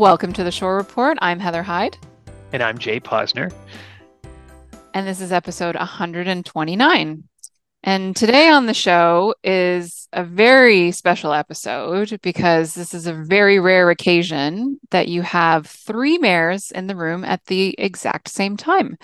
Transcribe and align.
Welcome 0.00 0.32
to 0.32 0.44
the 0.44 0.50
Shore 0.50 0.78
Report. 0.78 1.18
I'm 1.20 1.38
Heather 1.38 1.62
Hyde. 1.62 1.98
And 2.54 2.62
I'm 2.62 2.78
Jay 2.78 3.00
Posner. 3.00 3.52
And 4.94 5.06
this 5.06 5.20
is 5.20 5.30
episode 5.30 5.76
129. 5.76 7.24
And 7.82 8.16
today 8.16 8.48
on 8.48 8.64
the 8.64 8.72
show 8.72 9.34
is 9.44 10.08
a 10.14 10.24
very 10.24 10.90
special 10.92 11.34
episode 11.34 12.18
because 12.22 12.72
this 12.72 12.94
is 12.94 13.06
a 13.06 13.12
very 13.12 13.60
rare 13.60 13.90
occasion 13.90 14.80
that 14.90 15.08
you 15.08 15.20
have 15.20 15.66
three 15.66 16.16
mayors 16.16 16.70
in 16.70 16.86
the 16.86 16.96
room 16.96 17.22
at 17.22 17.44
the 17.44 17.74
exact 17.76 18.30
same 18.30 18.56
time. 18.56 18.96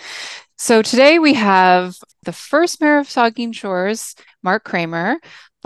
So 0.57 0.81
today 0.81 1.19
we 1.19 1.35
have 1.35 1.99
the 2.23 2.33
first 2.33 2.81
mayor 2.81 2.97
of 2.97 3.07
Saugeen 3.07 3.55
Shores, 3.55 4.15
Mark 4.43 4.65
Kraemer, 4.65 5.17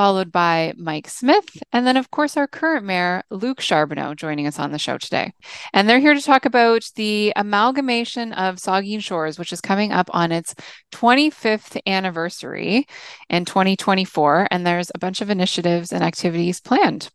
followed 0.01 0.33
by 0.33 0.73
Mike 0.79 1.11
Smith, 1.11 1.63
and 1.75 1.87
then, 1.87 1.99
of 1.99 2.11
course, 2.11 2.35
our 2.35 2.47
current 2.47 2.87
mayor, 2.87 3.23
Luke 3.29 3.61
Charbonneau, 3.61 4.15
joining 4.15 4.47
us 4.47 4.59
on 4.59 4.73
the 4.73 4.79
show 4.79 4.97
today. 4.97 5.31
And 5.75 5.87
they're 5.87 5.99
here 5.99 6.15
to 6.15 6.23
talk 6.23 6.47
about 6.47 6.91
the 6.97 7.35
amalgamation 7.37 8.33
of 8.33 8.57
Saugeen 8.57 9.03
Shores, 9.03 9.39
which 9.39 9.53
is 9.53 9.61
coming 9.61 9.93
up 9.93 10.09
on 10.15 10.33
its 10.33 10.55
25th 10.93 11.79
anniversary 11.87 12.87
in 13.29 13.45
2024. 13.45 14.49
And 14.51 14.67
there's 14.67 14.91
a 14.95 14.99
bunch 14.99 15.21
of 15.21 15.29
initiatives 15.29 15.93
and 15.93 16.03
activities 16.03 16.63
planned. 16.63 17.11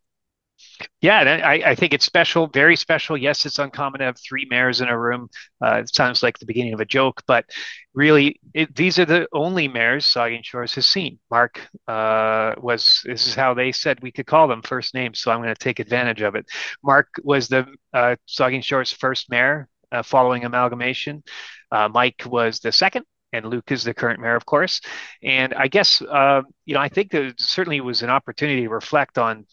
Yeah, 1.02 1.20
I, 1.20 1.72
I, 1.72 1.76
think 1.76 1.94
it's 1.94 2.06
special, 2.06 2.48
very 2.48 2.76
special. 2.76 3.16
Yes, 3.18 3.46
it's 3.46 3.60
uncommon 3.60 4.00
to 4.00 4.06
have 4.06 4.18
three 4.20 4.48
mayors 4.50 4.82
in 4.82 4.88
a 4.88 5.00
room. 5.00 5.30
Uh, 5.64 5.76
it 5.76 5.94
sounds 5.94 6.24
like 6.24 6.40
the 6.40 6.46
beginning 6.46 6.74
of 6.74 6.80
a 6.80 6.86
joke, 6.86 7.22
but 7.28 7.46
really, 7.94 8.40
it, 8.54 8.76
these 8.76 8.98
are 9.00 9.06
the 9.06 9.28
only 9.34 9.68
mayors 9.68 10.06
Saugeen 10.06 10.44
Shores 10.44 10.74
has 10.76 10.86
seen. 10.86 11.20
Mark 11.30 11.62
uh, 11.88 12.54
was, 12.58 13.02
this 13.06 13.28
is 13.28 13.36
how 13.36 13.54
they 13.54 13.72
said 13.72 14.02
we 14.02 14.12
could 14.12 14.26
call 14.26 14.48
them 14.48 14.62
first 14.62 14.94
names, 14.94 15.20
so 15.20 15.32
I'm 15.32 15.42
going 15.42 15.54
to 15.54 15.56
take 15.56 15.80
advantage 15.80 16.22
of 16.22 16.36
it. 16.36 16.48
Mark 16.84 17.10
was 17.24 17.48
the 17.48 17.68
uh, 17.94 18.16
Saugeen 18.28 18.64
Shores 18.64 18.92
first 18.92 19.30
mayor 19.30 19.68
uh, 19.92 20.04
following 20.04 20.44
amalgamation. 20.44 21.24
Uh, 21.72 21.90
Mike 21.90 22.24
was 22.26 22.60
the 22.60 22.72
second, 22.72 23.06
and 23.34 23.46
Luke 23.46 23.72
is 23.72 23.84
the 23.84 23.94
current 23.94 24.20
mayor, 24.20 24.36
of 24.36 24.46
course. 24.46 24.82
And 25.24 25.54
I 25.54 25.68
guess, 25.68 26.02
uh, 26.02 26.42
you 26.66 26.74
know, 26.74 26.80
I 26.80 26.90
think 26.90 27.12
there 27.12 27.34
certainly 27.38 27.82
was 27.82 28.02
an 28.02 28.10
opportunity 28.10 28.64
to 28.64 28.70
reflect 28.70 29.18
on 29.18 29.46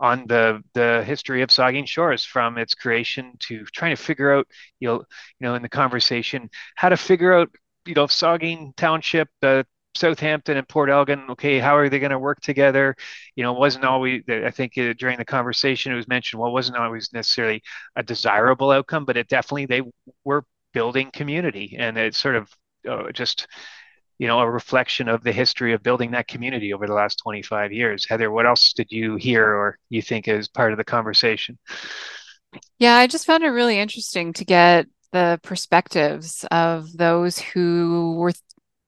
on 0.00 0.26
the 0.26 0.62
the 0.74 1.02
history 1.04 1.42
of 1.42 1.50
Saugeen 1.50 1.86
Shores 1.86 2.24
from 2.24 2.58
its 2.58 2.74
creation 2.74 3.34
to 3.40 3.64
trying 3.66 3.94
to 3.96 4.02
figure 4.02 4.32
out 4.34 4.46
you 4.80 4.88
know 4.88 4.96
you 5.40 5.46
know 5.46 5.54
in 5.54 5.62
the 5.62 5.68
conversation 5.68 6.50
how 6.76 6.88
to 6.88 6.96
figure 6.96 7.32
out 7.32 7.50
you 7.86 7.94
know 7.94 8.06
Saugeen 8.06 8.74
Township 8.76 9.28
uh, 9.42 9.62
Southampton 9.94 10.56
and 10.56 10.68
Port 10.68 10.90
Elgin 10.90 11.30
okay 11.30 11.58
how 11.58 11.76
are 11.76 11.88
they 11.88 11.98
going 11.98 12.10
to 12.12 12.18
work 12.18 12.40
together? 12.40 12.94
You 13.36 13.42
know 13.42 13.52
wasn't 13.52 13.84
always 13.84 14.22
I 14.28 14.50
think 14.50 14.76
uh, 14.78 14.94
during 14.98 15.18
the 15.18 15.24
conversation 15.24 15.92
it 15.92 15.96
was 15.96 16.08
mentioned 16.08 16.40
well 16.40 16.52
wasn't 16.52 16.78
always 16.78 17.12
necessarily 17.12 17.62
a 17.96 18.02
desirable 18.02 18.70
outcome 18.70 19.04
but 19.04 19.16
it 19.16 19.28
definitely 19.28 19.66
they 19.66 19.82
were 20.24 20.44
building 20.72 21.10
community 21.10 21.76
and 21.78 21.96
it 21.98 22.14
sort 22.14 22.36
of 22.36 22.50
uh, 22.88 23.10
just 23.12 23.46
you 24.18 24.26
know, 24.26 24.40
a 24.40 24.50
reflection 24.50 25.08
of 25.08 25.22
the 25.22 25.32
history 25.32 25.72
of 25.72 25.82
building 25.82 26.10
that 26.10 26.28
community 26.28 26.72
over 26.72 26.86
the 26.86 26.94
last 26.94 27.16
25 27.22 27.72
years. 27.72 28.06
Heather, 28.08 28.30
what 28.30 28.46
else 28.46 28.72
did 28.72 28.90
you 28.90 29.16
hear 29.16 29.44
or 29.44 29.78
you 29.88 30.02
think 30.02 30.28
is 30.28 30.48
part 30.48 30.72
of 30.72 30.78
the 30.78 30.84
conversation? 30.84 31.58
Yeah, 32.78 32.96
I 32.96 33.06
just 33.06 33.26
found 33.26 33.44
it 33.44 33.48
really 33.48 33.78
interesting 33.78 34.32
to 34.34 34.44
get 34.44 34.86
the 35.12 35.38
perspectives 35.42 36.44
of 36.50 36.96
those 36.96 37.38
who 37.38 38.14
were 38.18 38.32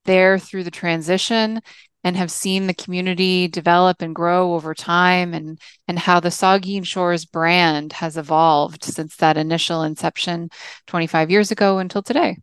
there 0.05 0.39
through 0.39 0.65
the 0.65 0.71
transition 0.71 1.61
and 2.03 2.17
have 2.17 2.31
seen 2.31 2.67
the 2.67 2.75
community 2.75 3.47
develop 3.47 4.01
and 4.01 4.15
grow 4.15 4.55
over 4.55 4.75
time 4.75 5.35
and 5.35 5.61
and 5.87 5.99
how 5.99 6.19
the 6.19 6.31
Saugeen 6.31 6.85
Shores 6.85 7.27
brand 7.27 7.93
has 7.95 8.17
evolved 8.17 8.85
since 8.85 9.17
that 9.17 9.37
initial 9.37 9.83
inception 9.83 10.49
25 10.87 11.31
years 11.31 11.51
ago 11.51 11.79
until 11.79 12.03
today. 12.03 12.39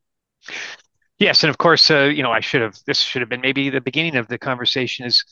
Yes, 1.20 1.44
and 1.44 1.50
of 1.50 1.58
course, 1.58 1.90
uh, 1.90 2.04
you 2.04 2.22
know, 2.22 2.32
I 2.32 2.42
should 2.42 2.62
have. 2.62 2.78
This 2.86 3.02
should 3.02 3.22
have 3.22 3.30
been 3.30 3.42
maybe 3.42 3.70
the 3.70 3.82
beginning 3.82 4.16
of 4.18 4.28
the 4.28 4.38
conversation. 4.38 5.06
Is 5.06 5.24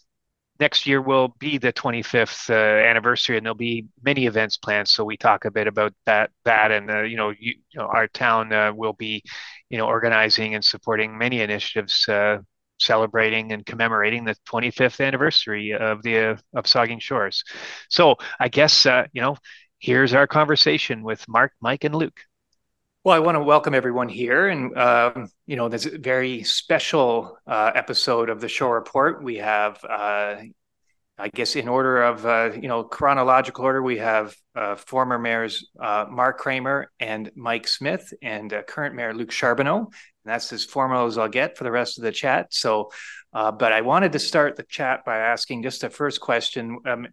next 0.60 0.88
year 0.88 1.02
will 1.02 1.36
be 1.40 1.58
the 1.60 1.72
25th 1.72 2.50
uh, 2.50 2.54
anniversary, 2.54 3.38
and 3.38 3.46
there'll 3.46 3.56
be 3.56 3.86
many 4.02 4.26
events 4.26 4.58
planned. 4.58 4.88
So 4.88 5.04
we 5.04 5.16
talk 5.18 5.46
a 5.46 5.52
bit 5.52 5.68
about 5.68 5.94
that. 6.06 6.32
That, 6.46 6.72
and 6.72 6.90
uh, 6.90 7.02
you 7.04 7.18
know, 7.18 7.30
you, 7.30 7.56
you, 7.70 7.80
know, 7.80 7.86
our 7.86 8.08
town 8.08 8.52
uh, 8.52 8.74
will 8.74 8.94
be, 8.94 9.24
you 9.70 9.78
know, 9.78 9.86
organizing 9.86 10.56
and 10.56 10.66
supporting 10.66 11.18
many 11.18 11.42
initiatives 11.42 12.08
uh, 12.10 12.40
celebrating 12.80 13.52
and 13.52 13.64
commemorating 13.66 14.26
the 14.26 14.36
25th 14.46 15.00
anniversary 15.02 15.74
of 15.74 16.02
the 16.02 16.18
uh, 16.18 16.38
of 16.56 16.66
Saugeen 16.66 17.00
Shores. 17.02 17.44
So 17.90 18.16
I 18.40 18.48
guess 18.48 18.86
you 18.86 19.22
know, 19.22 19.38
here's 19.78 20.16
our 20.16 20.26
conversation 20.26 21.04
with 21.04 21.28
Mark, 21.28 21.52
Mike, 21.62 21.84
and 21.84 21.94
Luke. 21.94 22.20
Well, 23.06 23.14
I 23.16 23.20
want 23.20 23.36
to 23.36 23.44
welcome 23.44 23.76
everyone 23.76 24.10
here, 24.10 24.48
and 24.48 24.76
um, 24.76 25.30
you 25.46 25.58
know, 25.58 25.70
this 25.70 25.86
very 25.86 26.42
special 26.42 27.38
uh, 27.46 27.72
episode 27.76 28.32
of 28.32 28.42
the 28.42 28.50
Shore 28.50 28.74
Report. 28.74 29.24
We 29.24 29.36
have, 29.36 29.78
uh, 29.88 30.38
I 31.20 31.28
guess, 31.32 31.56
in 31.56 31.68
order 31.68 32.02
of 32.02 32.26
uh, 32.26 32.54
you 32.60 32.68
know 32.68 32.84
chronological 32.84 33.64
order, 33.64 33.84
we 33.84 34.00
have 34.00 34.36
uh, 34.56 34.74
former 34.74 35.20
mayors 35.20 35.70
uh, 35.80 36.08
Mark 36.10 36.42
Kraemer 36.42 36.86
and 37.00 37.30
Mike 37.36 37.68
Smith, 37.68 38.12
and 38.24 38.52
uh, 38.52 38.64
current 38.64 38.96
mayor 38.96 39.14
Luke 39.14 39.32
Charbonneau. 39.32 39.82
And 39.82 39.88
that's 40.26 40.52
as 40.52 40.66
formal 40.66 41.06
as 41.06 41.20
I'll 41.20 41.30
get 41.30 41.60
for 41.60 41.64
the 41.64 41.72
rest 41.72 42.00
of 42.00 42.04
the 42.04 42.12
chat. 42.12 42.56
So, 42.56 42.90
but 43.32 43.72
I 43.72 43.82
wanted 43.82 44.14
to 44.14 44.20
start 44.20 44.56
the 44.56 44.64
chat 44.64 45.06
by 45.06 45.18
asking 45.20 45.62
just 45.62 45.84
a 45.84 45.92
first 45.92 46.22
question. 46.22 46.80
Um, 46.88 47.10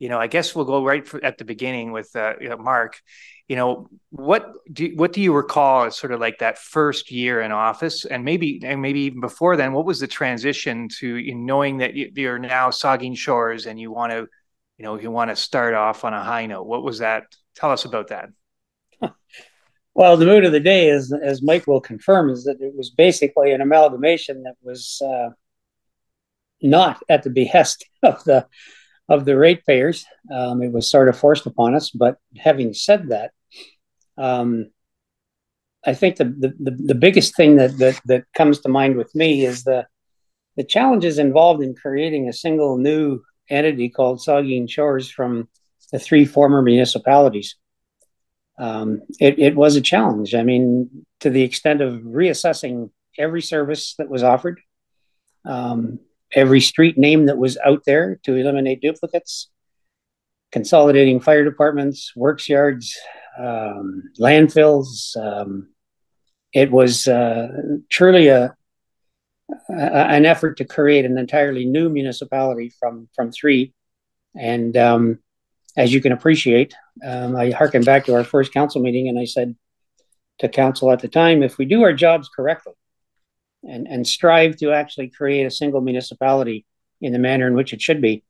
you 0.00 0.08
know, 0.08 0.18
I 0.18 0.26
guess 0.26 0.56
we'll 0.56 0.64
go 0.64 0.84
right 0.84 1.06
for, 1.06 1.24
at 1.24 1.38
the 1.38 1.44
beginning 1.44 1.92
with 1.92 2.16
Mark 2.58 3.00
you 3.50 3.56
know 3.56 3.90
what 4.10 4.52
do 4.72 4.92
what 4.94 5.12
do 5.12 5.20
you 5.20 5.34
recall 5.34 5.82
as 5.82 5.96
sort 5.96 6.12
of 6.12 6.20
like 6.20 6.38
that 6.38 6.56
first 6.56 7.10
year 7.10 7.40
in 7.40 7.50
office 7.50 8.04
and 8.04 8.24
maybe 8.24 8.60
and 8.62 8.80
maybe 8.80 9.00
even 9.00 9.20
before 9.20 9.56
then 9.56 9.72
what 9.72 9.84
was 9.84 9.98
the 9.98 10.06
transition 10.06 10.88
to 11.00 11.20
knowing 11.34 11.78
that 11.78 11.96
you're 11.96 12.38
now 12.38 12.70
Saugeen 12.70 13.16
Shores 13.16 13.66
and 13.66 13.80
you 13.80 13.90
want 13.90 14.12
to 14.12 14.28
you 14.78 14.84
know 14.84 15.00
you 15.00 15.10
want 15.10 15.30
to 15.30 15.36
start 15.36 15.74
off 15.74 16.04
on 16.04 16.14
a 16.14 16.22
high 16.22 16.46
note 16.46 16.62
what 16.62 16.84
was 16.84 17.00
that 17.00 17.24
tell 17.56 17.72
us 17.72 17.84
about 17.84 18.06
that 18.10 18.28
well 19.94 20.16
the 20.16 20.26
mood 20.26 20.44
of 20.44 20.52
the 20.52 20.60
day 20.60 20.88
is 20.88 21.12
as 21.12 21.42
mike 21.42 21.66
will 21.66 21.80
confirm 21.80 22.30
is 22.30 22.44
that 22.44 22.60
it 22.60 22.76
was 22.76 22.90
basically 22.90 23.50
an 23.50 23.60
amalgamation 23.60 24.44
that 24.44 24.54
was 24.62 25.02
uh, 25.04 25.30
not 26.62 27.02
at 27.08 27.24
the 27.24 27.30
behest 27.30 27.84
of 28.04 28.22
the 28.22 28.46
of 29.08 29.24
the 29.24 29.36
ratepayers. 29.36 30.06
Um, 30.32 30.62
it 30.62 30.72
was 30.72 30.88
sort 30.88 31.08
of 31.08 31.18
forced 31.18 31.44
upon 31.44 31.74
us. 31.74 31.90
But 31.90 32.18
having 32.38 32.72
said 32.72 33.08
that, 33.08 33.32
um, 34.20 34.70
I 35.86 35.94
think 35.94 36.16
the, 36.16 36.24
the, 36.24 36.76
the 36.78 36.94
biggest 36.94 37.34
thing 37.36 37.56
that, 37.56 37.78
that, 37.78 38.00
that 38.04 38.24
comes 38.34 38.60
to 38.60 38.68
mind 38.68 38.96
with 38.96 39.14
me 39.14 39.46
is 39.46 39.64
the, 39.64 39.86
the 40.56 40.64
challenges 40.64 41.18
involved 41.18 41.62
in 41.62 41.74
creating 41.74 42.28
a 42.28 42.34
single 42.34 42.76
new 42.76 43.22
entity 43.48 43.88
called 43.88 44.18
Saugeen 44.18 44.68
Shores 44.68 45.10
from 45.10 45.48
the 45.90 45.98
three 45.98 46.26
former 46.26 46.60
municipalities. 46.60 47.56
Um, 48.58 49.00
it, 49.18 49.38
it 49.38 49.56
was 49.56 49.76
a 49.76 49.80
challenge. 49.80 50.34
I 50.34 50.42
mean, 50.42 51.06
to 51.20 51.30
the 51.30 51.42
extent 51.42 51.80
of 51.80 51.94
reassessing 52.02 52.90
every 53.18 53.40
service 53.40 53.94
that 53.96 54.10
was 54.10 54.22
offered, 54.22 54.60
um, 55.46 55.98
every 56.34 56.60
street 56.60 56.98
name 56.98 57.26
that 57.26 57.38
was 57.38 57.56
out 57.64 57.84
there 57.86 58.20
to 58.24 58.36
eliminate 58.36 58.82
duplicates, 58.82 59.48
consolidating 60.52 61.20
fire 61.20 61.42
departments, 61.42 62.12
works 62.14 62.50
yards, 62.50 62.98
um, 63.38 64.04
landfills. 64.18 65.16
Um, 65.16 65.68
it 66.52 66.70
was 66.70 67.06
uh, 67.06 67.48
truly 67.90 68.28
a, 68.28 68.54
a, 69.68 69.72
an 69.72 70.26
effort 70.26 70.56
to 70.58 70.64
create 70.64 71.04
an 71.04 71.18
entirely 71.18 71.64
new 71.64 71.88
municipality 71.88 72.72
from 72.78 73.08
from 73.14 73.30
three. 73.30 73.72
And 74.38 74.76
um, 74.76 75.18
as 75.76 75.92
you 75.92 76.00
can 76.00 76.12
appreciate, 76.12 76.74
um, 77.04 77.36
I 77.36 77.50
harken 77.50 77.82
back 77.82 78.04
to 78.06 78.14
our 78.14 78.24
first 78.24 78.52
council 78.52 78.80
meeting, 78.80 79.08
and 79.08 79.18
I 79.18 79.24
said 79.24 79.56
to 80.38 80.48
council 80.48 80.90
at 80.90 81.00
the 81.00 81.08
time, 81.08 81.42
if 81.42 81.58
we 81.58 81.64
do 81.64 81.82
our 81.82 81.92
jobs 81.92 82.28
correctly 82.28 82.72
and, 83.62 83.86
and 83.86 84.06
strive 84.06 84.56
to 84.56 84.72
actually 84.72 85.08
create 85.08 85.44
a 85.44 85.50
single 85.50 85.80
municipality 85.80 86.64
in 87.00 87.12
the 87.12 87.18
manner 87.18 87.46
in 87.46 87.54
which 87.54 87.72
it 87.72 87.82
should 87.82 88.00
be, 88.00 88.24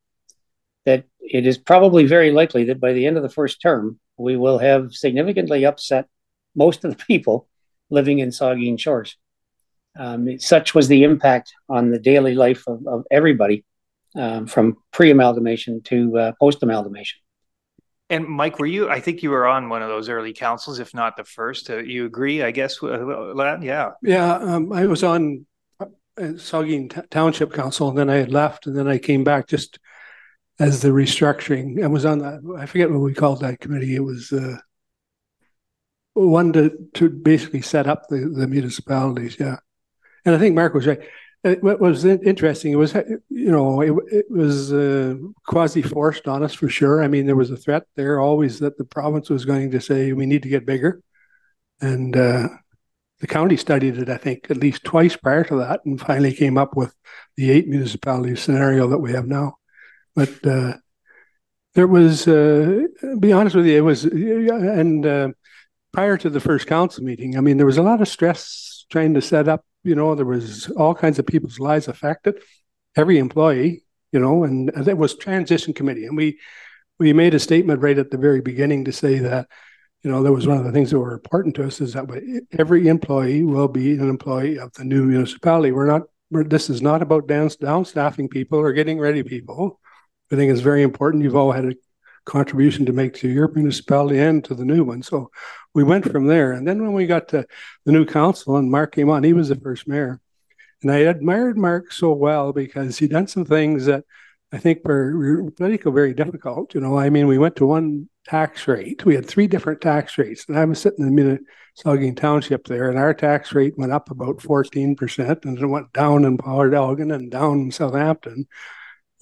that 0.85 1.05
it 1.20 1.47
is 1.47 1.58
probably 1.58 2.06
very 2.06 2.32
likely 2.32 2.64
that 2.64 2.81
by 2.81 2.93
the 2.93 3.06
end 3.06 3.17
of 3.17 3.23
the 3.23 3.29
first 3.29 3.61
term, 3.62 3.99
we 4.20 4.37
will 4.37 4.58
have 4.58 4.93
significantly 4.93 5.64
upset 5.64 6.06
most 6.55 6.84
of 6.84 6.90
the 6.90 7.05
people 7.05 7.49
living 7.88 8.19
in 8.19 8.31
Saugeen 8.31 8.78
Shores. 8.78 9.17
Um, 9.99 10.38
such 10.38 10.75
was 10.75 10.88
the 10.88 11.02
impact 11.02 11.52
on 11.69 11.90
the 11.90 11.99
daily 11.99 12.34
life 12.34 12.64
of, 12.69 12.87
of 12.87 13.05
everybody 13.11 13.64
um, 14.14 14.46
from 14.46 14.76
pre 14.93 15.11
amalgamation 15.11 15.82
to 15.82 16.19
uh, 16.19 16.32
post 16.38 16.62
amalgamation. 16.62 17.20
And 18.08 18.26
Mike, 18.26 18.58
were 18.58 18.67
you? 18.67 18.88
I 18.88 19.00
think 19.00 19.22
you 19.22 19.31
were 19.31 19.46
on 19.46 19.69
one 19.69 19.82
of 19.82 19.88
those 19.88 20.08
early 20.08 20.32
councils, 20.32 20.81
if 20.81 20.94
not 20.94 21.16
the 21.16 21.25
first. 21.25 21.70
Uh, 21.70 21.78
you 21.78 22.06
agree? 22.06 22.43
I 22.43 22.50
guess. 22.50 22.82
Uh, 22.82 23.58
yeah. 23.62 23.90
Yeah, 24.02 24.34
um, 24.34 24.73
I 24.73 24.87
was 24.87 25.05
on 25.05 25.46
uh, 25.81 25.87
Saugeen 26.19 26.93
T- 26.93 27.06
Township 27.11 27.52
Council, 27.52 27.88
and 27.88 27.99
then 27.99 28.11
I 28.11 28.16
had 28.16 28.32
left, 28.32 28.66
and 28.66 28.76
then 28.76 28.88
I 28.88 28.99
came 28.99 29.23
back 29.23 29.46
just 29.46 29.78
as 30.61 30.83
the 30.83 30.91
restructuring. 30.91 31.83
I 31.83 31.89
was 31.89 32.05
on 32.05 32.19
that. 32.21 32.41
I 32.59 32.67
forget 32.67 32.91
what 32.91 33.01
we 33.01 33.15
called 33.15 33.41
that 33.41 33.59
committee. 33.61 33.97
It 33.97 34.05
was 34.05 34.31
uh, 34.31 34.59
one 36.12 36.53
to, 36.53 36.77
to 36.95 37.09
basically 37.09 37.62
set 37.62 37.87
up 37.87 38.09
the, 38.09 38.19
the 38.19 38.47
municipalities. 38.47 39.37
Yeah. 39.41 39.57
And 40.25 40.35
I 40.35 40.39
think 40.39 40.55
Mark 40.55 40.75
was 40.75 40.87
right. 40.87 41.01
What 41.43 41.81
was 41.81 42.05
interesting, 42.05 42.73
it 42.73 42.77
was, 42.77 42.93
you 43.31 43.51
know, 43.51 43.81
it, 43.81 43.95
it 44.12 44.27
was 44.31 44.75
uh, 44.75 45.15
quasi 45.47 45.81
forced 45.81 46.29
on 46.29 46.43
us 46.43 46.53
for 46.53 46.69
sure. 46.69 47.03
I 47.03 47.09
mean, 47.09 47.25
there 47.25 47.35
was 47.35 47.51
a 47.51 47.57
threat 47.57 47.85
there 47.97 48.21
always 48.21 48.59
that 48.59 48.77
the 48.77 48.85
province 48.85 49.31
was 49.31 49.47
going 49.47 49.71
to 49.71 49.81
say, 49.81 50.12
we 50.12 50.27
need 50.27 50.43
to 50.43 50.51
get 50.51 50.67
bigger. 50.67 51.01
And 51.81 52.15
uh, 52.15 52.51
the 53.21 53.27
county 53.27 53.57
studied 53.57 53.97
it, 53.97 54.11
I 54.11 54.19
think, 54.19 54.51
at 54.51 54.59
least 54.59 54.85
twice 54.85 55.17
prior 55.17 55.45
to 55.45 55.57
that 55.57 55.81
and 55.87 55.99
finally 55.99 56.35
came 56.35 56.59
up 56.59 56.77
with 56.77 56.95
the 57.39 57.51
eight 57.51 57.69
municipality 57.69 58.37
scenario 58.37 58.89
that 58.89 58.99
we 58.99 59.12
have 59.12 59.27
now. 59.27 59.57
But 60.15 60.47
uh, 60.47 60.75
there 61.75 61.87
was, 61.87 62.27
uh, 62.27 62.83
be 63.19 63.33
honest 63.33 63.57
with 63.57 63.67
you, 63.67 63.77
it 63.77 63.81
was, 63.81 64.05
and 64.05 65.07
uh, 65.07 65.29
prior 65.93 66.17
to 66.19 66.31
the 66.31 66.41
first 66.41 66.67
council 66.67 67.05
meeting, 67.05 67.37
I 67.37 67.41
mean, 67.41 67.57
there 67.57 67.67
was 67.67 67.79
a 67.79 67.83
lot 67.83 68.01
of 68.01 68.09
stress 68.09 68.87
trying 68.91 69.15
to 69.15 69.23
set 69.23 69.49
up, 69.49 69.65
you 69.85 69.95
know, 69.95 70.15
there 70.15 70.27
was 70.27 70.69
all 70.71 70.95
kinds 70.95 71.19
of 71.19 71.27
people's 71.27 71.61
lives 71.61 71.89
affected, 71.89 72.43
every 72.97 73.19
employee, 73.19 73.83
you 74.12 74.19
know, 74.19 74.45
and 74.45 74.71
it 74.89 74.99
was 74.99 75.17
transition 75.17 75.73
committee. 75.73 76.07
And 76.07 76.17
we, 76.17 76.39
we 76.99 77.12
made 77.12 77.35
a 77.35 77.39
statement 77.39 77.81
right 77.81 77.99
at 77.99 78.11
the 78.11 78.19
very 78.19 78.41
beginning 78.41 78.85
to 78.87 78.93
say 78.93 79.21
that, 79.21 79.49
you 80.03 80.11
know, 80.11 80.23
that 80.23 80.33
was 80.33 80.47
one 80.47 80.59
of 80.59 80.65
the 80.65 80.73
things 80.73 80.91
that 80.91 80.99
were 80.99 81.15
important 81.15 81.55
to 81.57 81.67
us 81.67 81.81
is 81.81 81.93
that 81.93 82.07
every 82.59 82.89
employee 82.89 83.45
will 83.45 83.69
be 83.69 83.93
an 83.93 84.09
employee 84.09 84.59
of 84.59 84.73
the 84.73 84.85
new 84.85 85.05
municipality. 85.05 85.73
We're 85.73 85.87
not, 85.87 86.03
we're, 86.31 86.45
this 86.45 86.69
is 86.69 86.83
not 86.83 87.01
about 87.01 87.29
down, 87.29 87.51
down 87.61 87.85
staffing 87.85 88.29
people 88.29 88.59
or 88.59 88.73
getting 88.73 88.99
ready 88.99 89.23
people. 89.23 89.79
I 90.31 90.37
think 90.37 90.53
it's 90.53 90.61
very 90.61 90.82
important. 90.82 91.23
You've 91.23 91.37
all 91.37 91.53
had 91.53 91.65
a 91.65 91.75
contribution 92.25 92.87
to 92.87 92.93
make 92.93 93.15
to 93.15 93.29
your 93.29 93.49
municipality 93.49 94.19
and 94.19 94.44
to 94.44 94.55
the 94.55 94.65
new 94.65 94.85
one. 94.85 95.03
So 95.03 95.31
we 95.75 95.82
went 95.82 96.11
from 96.11 96.27
there. 96.27 96.53
And 96.53 96.67
then 96.67 96.82
when 96.82 96.93
we 96.93 97.06
got 97.06 97.29
to 97.29 97.47
the 97.85 97.93
new 97.93 98.05
council 98.05 98.56
and 98.56 98.71
Mark 98.71 98.94
came 98.94 99.11
on, 99.11 99.25
he 99.25 99.32
was 99.32 99.49
the 99.49 99.56
first 99.56 99.88
mayor. 99.88 100.21
And 100.82 100.91
I 100.91 100.99
admired 100.99 101.59
Mark 101.59 101.93
so 101.93 102.12
well 102.12 102.53
because 102.53 102.99
he'd 102.99 103.11
done 103.11 103.27
some 103.27 103.44
things 103.44 103.87
that 103.87 104.05
I 104.53 104.59
think 104.59 104.81
were 104.85 105.50
political 105.53 105.93
very 105.93 106.15
difficult. 106.15 106.75
You 106.75 106.81
know, 106.81 106.99
I 106.99 107.11
mean, 107.11 107.26
we 107.26 107.38
went 107.38 107.56
to 107.56 107.67
one 107.67 108.09
tax 108.25 108.67
rate. 108.67 109.05
We 109.05 109.15
had 109.15 109.26
three 109.26 109.47
different 109.47 109.81
tax 109.81 110.19
rates. 110.19 110.44
And 110.49 110.59
I 110.59 110.65
was 110.65 110.81
sitting 110.81 111.06
in 111.06 111.47
Saugeen 111.79 112.17
Township 112.17 112.67
there, 112.67 112.88
and 112.88 112.99
our 112.99 113.15
tax 113.15 113.53
rate 113.53 113.79
went 113.79 113.93
up 113.93 114.11
about 114.11 114.38
14%, 114.38 115.44
and 115.44 115.59
it 115.59 115.67
went 115.67 115.93
down 115.93 116.25
in 116.25 116.38
Port 116.38 116.75
Elgin 116.75 117.12
and 117.12 117.31
down 117.31 117.61
in 117.61 117.71
Southampton. 117.71 118.47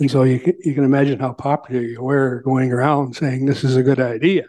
And 0.00 0.10
so 0.10 0.22
you 0.22 0.38
can, 0.38 0.54
you 0.64 0.74
can 0.74 0.84
imagine 0.84 1.18
how 1.18 1.32
popular 1.32 1.82
you 1.82 2.02
were 2.02 2.40
going 2.42 2.72
around 2.72 3.16
saying 3.16 3.46
this 3.46 3.64
is 3.64 3.76
a 3.76 3.82
good 3.82 4.00
idea. 4.00 4.44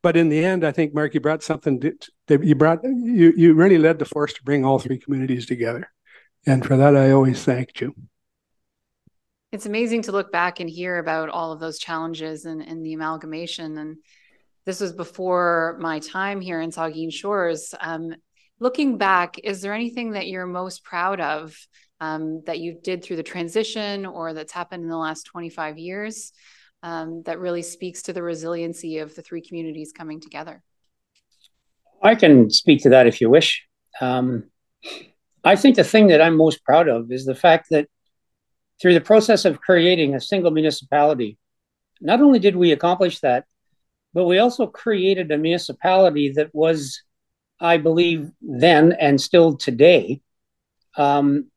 But 0.00 0.16
in 0.16 0.28
the 0.28 0.44
end, 0.44 0.64
I 0.64 0.72
think 0.72 0.94
Mark, 0.94 1.14
you 1.14 1.20
brought 1.20 1.42
something 1.42 1.80
that 1.80 2.08
you 2.28 2.54
brought 2.54 2.84
you 2.84 3.32
you 3.36 3.54
really 3.54 3.78
led 3.78 3.98
the 3.98 4.04
force 4.04 4.32
to 4.34 4.42
bring 4.44 4.64
all 4.64 4.78
three 4.78 4.98
communities 4.98 5.44
together, 5.44 5.90
and 6.46 6.64
for 6.64 6.76
that 6.76 6.96
I 6.96 7.10
always 7.10 7.42
thanked 7.44 7.80
you. 7.80 7.94
It's 9.50 9.66
amazing 9.66 10.02
to 10.02 10.12
look 10.12 10.30
back 10.30 10.60
and 10.60 10.70
hear 10.70 10.98
about 10.98 11.30
all 11.30 11.52
of 11.52 11.58
those 11.58 11.78
challenges 11.78 12.44
and, 12.44 12.62
and 12.62 12.84
the 12.84 12.92
amalgamation. 12.92 13.76
And 13.76 13.96
this 14.66 14.80
was 14.80 14.92
before 14.92 15.76
my 15.80 15.98
time 15.98 16.40
here 16.40 16.60
in 16.60 16.70
Saugeen 16.70 17.12
Shores. 17.12 17.74
Um, 17.80 18.14
looking 18.60 18.98
back, 18.98 19.38
is 19.42 19.62
there 19.62 19.72
anything 19.72 20.12
that 20.12 20.28
you're 20.28 20.46
most 20.46 20.84
proud 20.84 21.20
of 21.20 21.56
um, 22.00 22.42
that 22.46 22.58
you 22.58 22.78
did 22.82 23.02
through 23.02 23.16
the 23.16 23.22
transition 23.22 24.06
or 24.06 24.32
that's 24.32 24.52
happened 24.52 24.82
in 24.82 24.88
the 24.88 24.96
last 24.96 25.24
25 25.24 25.78
years 25.78 26.32
um, 26.82 27.22
that 27.24 27.40
really 27.40 27.62
speaks 27.62 28.02
to 28.02 28.12
the 28.12 28.22
resiliency 28.22 28.98
of 28.98 29.14
the 29.14 29.22
three 29.22 29.40
communities 29.40 29.92
coming 29.92 30.20
together? 30.20 30.62
I 32.02 32.14
can 32.14 32.50
speak 32.50 32.82
to 32.82 32.90
that 32.90 33.06
if 33.06 33.20
you 33.20 33.28
wish. 33.28 33.64
Um, 34.00 34.44
I 35.44 35.56
think 35.56 35.76
the 35.76 35.84
thing 35.84 36.08
that 36.08 36.22
I'm 36.22 36.36
most 36.36 36.64
proud 36.64 36.88
of 36.88 37.10
is 37.10 37.24
the 37.24 37.34
fact 37.34 37.68
that 37.70 37.88
through 38.80 38.94
the 38.94 39.00
process 39.00 39.44
of 39.44 39.60
creating 39.60 40.14
a 40.14 40.20
single 40.20 40.52
municipality, 40.52 41.36
not 42.00 42.20
only 42.20 42.38
did 42.38 42.54
we 42.54 42.70
accomplish 42.70 43.20
that, 43.20 43.44
but 44.14 44.26
we 44.26 44.38
also 44.38 44.66
created 44.66 45.30
a 45.30 45.38
municipality 45.38 46.32
that 46.32 46.54
was, 46.54 47.02
I 47.60 47.76
believe, 47.76 48.30
then 48.40 48.92
and 48.92 49.20
still 49.20 49.56
today, 49.56 50.22
um, 50.96 51.50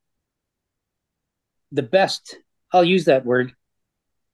the 1.72 1.84
best, 1.84 2.36
I'll 2.72 2.84
use 2.84 3.06
that 3.06 3.26
word, 3.26 3.54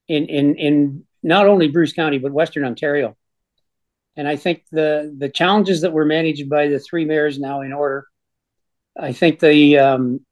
in, 0.08 0.26
in, 0.26 0.56
in 0.56 1.04
not 1.22 1.48
only 1.48 1.68
Bruce 1.68 1.94
County, 1.94 2.18
but 2.18 2.32
Western 2.32 2.64
Ontario. 2.64 3.16
And 4.16 4.28
I 4.28 4.36
think 4.36 4.64
the, 4.72 5.14
the 5.16 5.30
challenges 5.30 5.82
that 5.82 5.94
were 5.94 6.06
managed 6.06 6.50
by 6.50 6.68
the 6.68 6.80
three 6.80 7.06
mayors 7.06 7.38
now 7.38 7.62
in 7.62 7.74
order, 7.74 8.08
I 9.00 9.14
think 9.14 9.40
the, 9.40 9.78
um, 9.78 10.26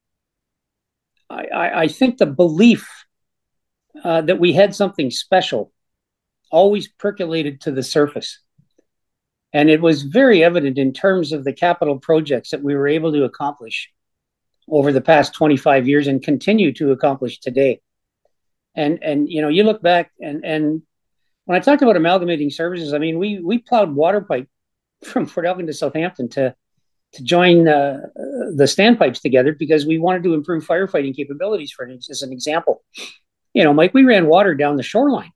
I, 1.30 1.46
I, 1.46 1.80
I 1.82 1.88
think 1.88 2.18
the 2.18 2.26
belief 2.26 2.88
uh, 4.02 4.22
that 4.22 4.40
we 4.40 4.52
had 4.52 4.74
something 4.74 5.10
special 5.10 5.72
always 6.50 6.88
percolated 6.88 7.60
to 7.62 7.70
the 7.70 7.82
surface. 7.82 8.40
And 9.52 9.70
it 9.70 9.80
was 9.80 10.02
very 10.02 10.42
evident 10.42 10.78
in 10.78 10.92
terms 10.92 11.32
of 11.32 11.44
the 11.44 11.52
capital 11.52 11.98
projects 11.98 12.50
that 12.50 12.62
we 12.62 12.74
were 12.74 12.88
able 12.88 13.12
to 13.12 13.24
accomplish 13.24 13.90
over 14.68 14.92
the 14.92 15.00
past 15.00 15.34
25 15.34 15.86
years 15.88 16.06
and 16.06 16.22
continue 16.22 16.72
to 16.74 16.92
accomplish 16.92 17.38
today. 17.40 17.80
And 18.74 19.02
and 19.02 19.28
you 19.28 19.40
know, 19.40 19.48
you 19.48 19.64
look 19.64 19.82
back 19.82 20.12
and 20.20 20.44
and 20.44 20.82
when 21.44 21.56
I 21.56 21.60
talked 21.60 21.82
about 21.82 21.96
amalgamating 21.96 22.50
services, 22.50 22.92
I 22.92 22.98
mean 22.98 23.18
we 23.18 23.40
we 23.40 23.58
plowed 23.58 23.94
water 23.94 24.20
pipe 24.20 24.48
from 25.04 25.26
Port 25.26 25.46
Elgin 25.46 25.66
to 25.66 25.72
Southampton 25.72 26.28
to 26.30 26.54
to 27.12 27.22
join 27.22 27.68
uh, 27.68 28.00
the 28.56 28.64
standpipes 28.64 29.22
together 29.22 29.52
because 29.52 29.86
we 29.86 29.98
wanted 29.98 30.24
to 30.24 30.34
improve 30.34 30.66
firefighting 30.66 31.16
capabilities. 31.16 31.72
For 31.72 31.88
as 31.88 32.22
an 32.22 32.32
example, 32.32 32.82
you 33.54 33.64
know, 33.64 33.72
Mike, 33.72 33.94
we 33.94 34.04
ran 34.04 34.26
water 34.26 34.54
down 34.54 34.76
the 34.76 34.82
shoreline 34.82 35.32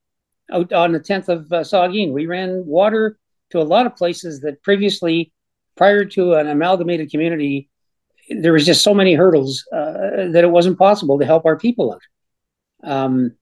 out 0.53 0.73
on 0.73 0.93
the 0.93 1.01
10th 1.01 1.29
of 1.29 1.53
uh, 1.53 1.61
Saugeen. 1.61 2.13
We 2.13 2.27
ran 2.27 2.67
water 2.67 3.19
to 3.51 3.61
a 3.61 3.63
lot 3.63 3.87
of 3.87 3.97
places 3.97 4.41
that 4.41 4.63
previously, 4.63 5.33
prior 5.77 6.05
to 6.05 6.35
an 6.35 6.49
amalgamated 6.49 7.11
community, 7.11 7.70
there 8.31 8.53
was 8.53 8.65
just 8.65 8.83
so 8.83 8.95
many 8.95 9.15
hurdles 9.15 9.67
uh, 9.73 10.29
that 10.31 10.45
it 10.45 10.51
wasn't 10.51 10.79
possible 10.79 11.19
to 11.19 11.27
help 11.27 11.45
our 11.45 11.59
people 11.59 11.93
out. 11.93 12.89
Um, 12.89 13.33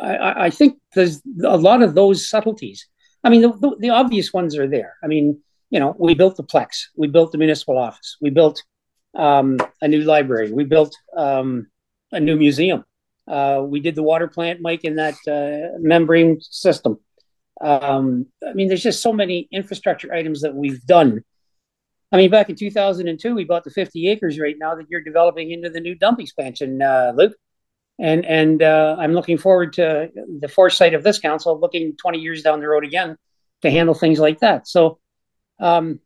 I, 0.00 0.46
I, 0.46 0.50
think 0.50 0.78
there's 0.94 1.22
a 1.44 1.56
lot 1.56 1.82
of 1.82 1.94
those 1.94 2.28
subtleties. 2.28 2.86
I 3.24 3.30
mean, 3.30 3.42
the, 3.42 3.52
the, 3.52 3.76
the, 3.78 3.90
obvious 3.90 4.32
ones 4.32 4.56
are 4.58 4.66
there. 4.66 4.96
I 5.02 5.06
mean, 5.06 5.40
you 5.70 5.78
know, 5.78 5.94
we 5.98 6.14
built 6.14 6.36
the 6.36 6.42
Plex, 6.42 6.88
we 6.96 7.06
built 7.06 7.32
the 7.32 7.38
municipal 7.38 7.78
office, 7.78 8.16
we 8.20 8.30
built 8.30 8.62
um, 9.14 9.58
a 9.80 9.88
new 9.88 10.02
library, 10.02 10.52
we 10.52 10.64
built 10.64 10.94
um, 11.16 11.68
a 12.10 12.20
new 12.20 12.36
museum. 12.36 12.84
Uh, 13.28 13.62
we 13.64 13.80
did 13.80 13.94
the 13.94 14.02
water 14.02 14.26
plant, 14.26 14.60
Mike, 14.60 14.84
in 14.84 14.96
that 14.96 15.14
uh, 15.28 15.78
membrane 15.80 16.40
system. 16.40 16.98
Um, 17.60 18.26
I 18.46 18.52
mean, 18.54 18.68
there's 18.68 18.82
just 18.82 19.02
so 19.02 19.12
many 19.12 19.48
infrastructure 19.52 20.12
items 20.12 20.40
that 20.42 20.54
we've 20.54 20.84
done 20.84 21.22
I 22.12 22.18
mean, 22.18 22.30
back 22.30 22.50
in 22.50 22.56
2002, 22.56 23.34
we 23.34 23.44
bought 23.44 23.64
the 23.64 23.70
50 23.70 24.08
acres 24.08 24.38
right 24.38 24.56
now 24.58 24.74
that 24.74 24.90
you're 24.90 25.00
developing 25.00 25.50
into 25.50 25.70
the 25.70 25.80
new 25.80 25.94
dump 25.94 26.20
expansion, 26.20 26.82
uh, 26.82 27.12
Luke. 27.16 27.34
And 27.98 28.24
and 28.26 28.62
uh, 28.62 28.96
I'm 28.98 29.12
looking 29.12 29.38
forward 29.38 29.74
to 29.74 30.10
the 30.40 30.48
foresight 30.48 30.94
of 30.94 31.04
this 31.04 31.18
council, 31.18 31.58
looking 31.58 31.96
20 31.96 32.18
years 32.18 32.42
down 32.42 32.60
the 32.60 32.68
road 32.68 32.84
again 32.84 33.16
to 33.62 33.70
handle 33.70 33.94
things 33.94 34.18
like 34.18 34.40
that. 34.40 34.66
So, 34.66 34.98
um, 35.60 36.00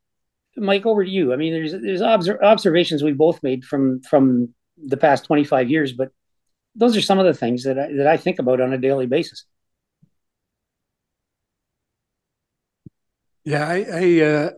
Mike, 0.56 0.84
over 0.84 1.04
to 1.04 1.10
you. 1.10 1.32
I 1.32 1.36
mean, 1.36 1.52
there's 1.52 1.72
there's 1.72 2.02
obser- 2.02 2.42
observations 2.42 3.02
we 3.02 3.12
both 3.12 3.42
made 3.42 3.64
from 3.64 4.00
from 4.02 4.54
the 4.76 4.96
past 4.96 5.24
25 5.24 5.70
years, 5.70 5.92
but 5.92 6.10
those 6.74 6.96
are 6.96 7.02
some 7.02 7.18
of 7.18 7.24
the 7.26 7.34
things 7.34 7.64
that 7.64 7.78
I, 7.78 7.92
that 7.92 8.06
I 8.06 8.16
think 8.16 8.38
about 8.38 8.60
on 8.60 8.72
a 8.72 8.78
daily 8.78 9.06
basis. 9.06 9.44
Yeah, 13.44 13.66
I, 13.66 13.86
I 13.92 14.20
uh, 14.22 14.50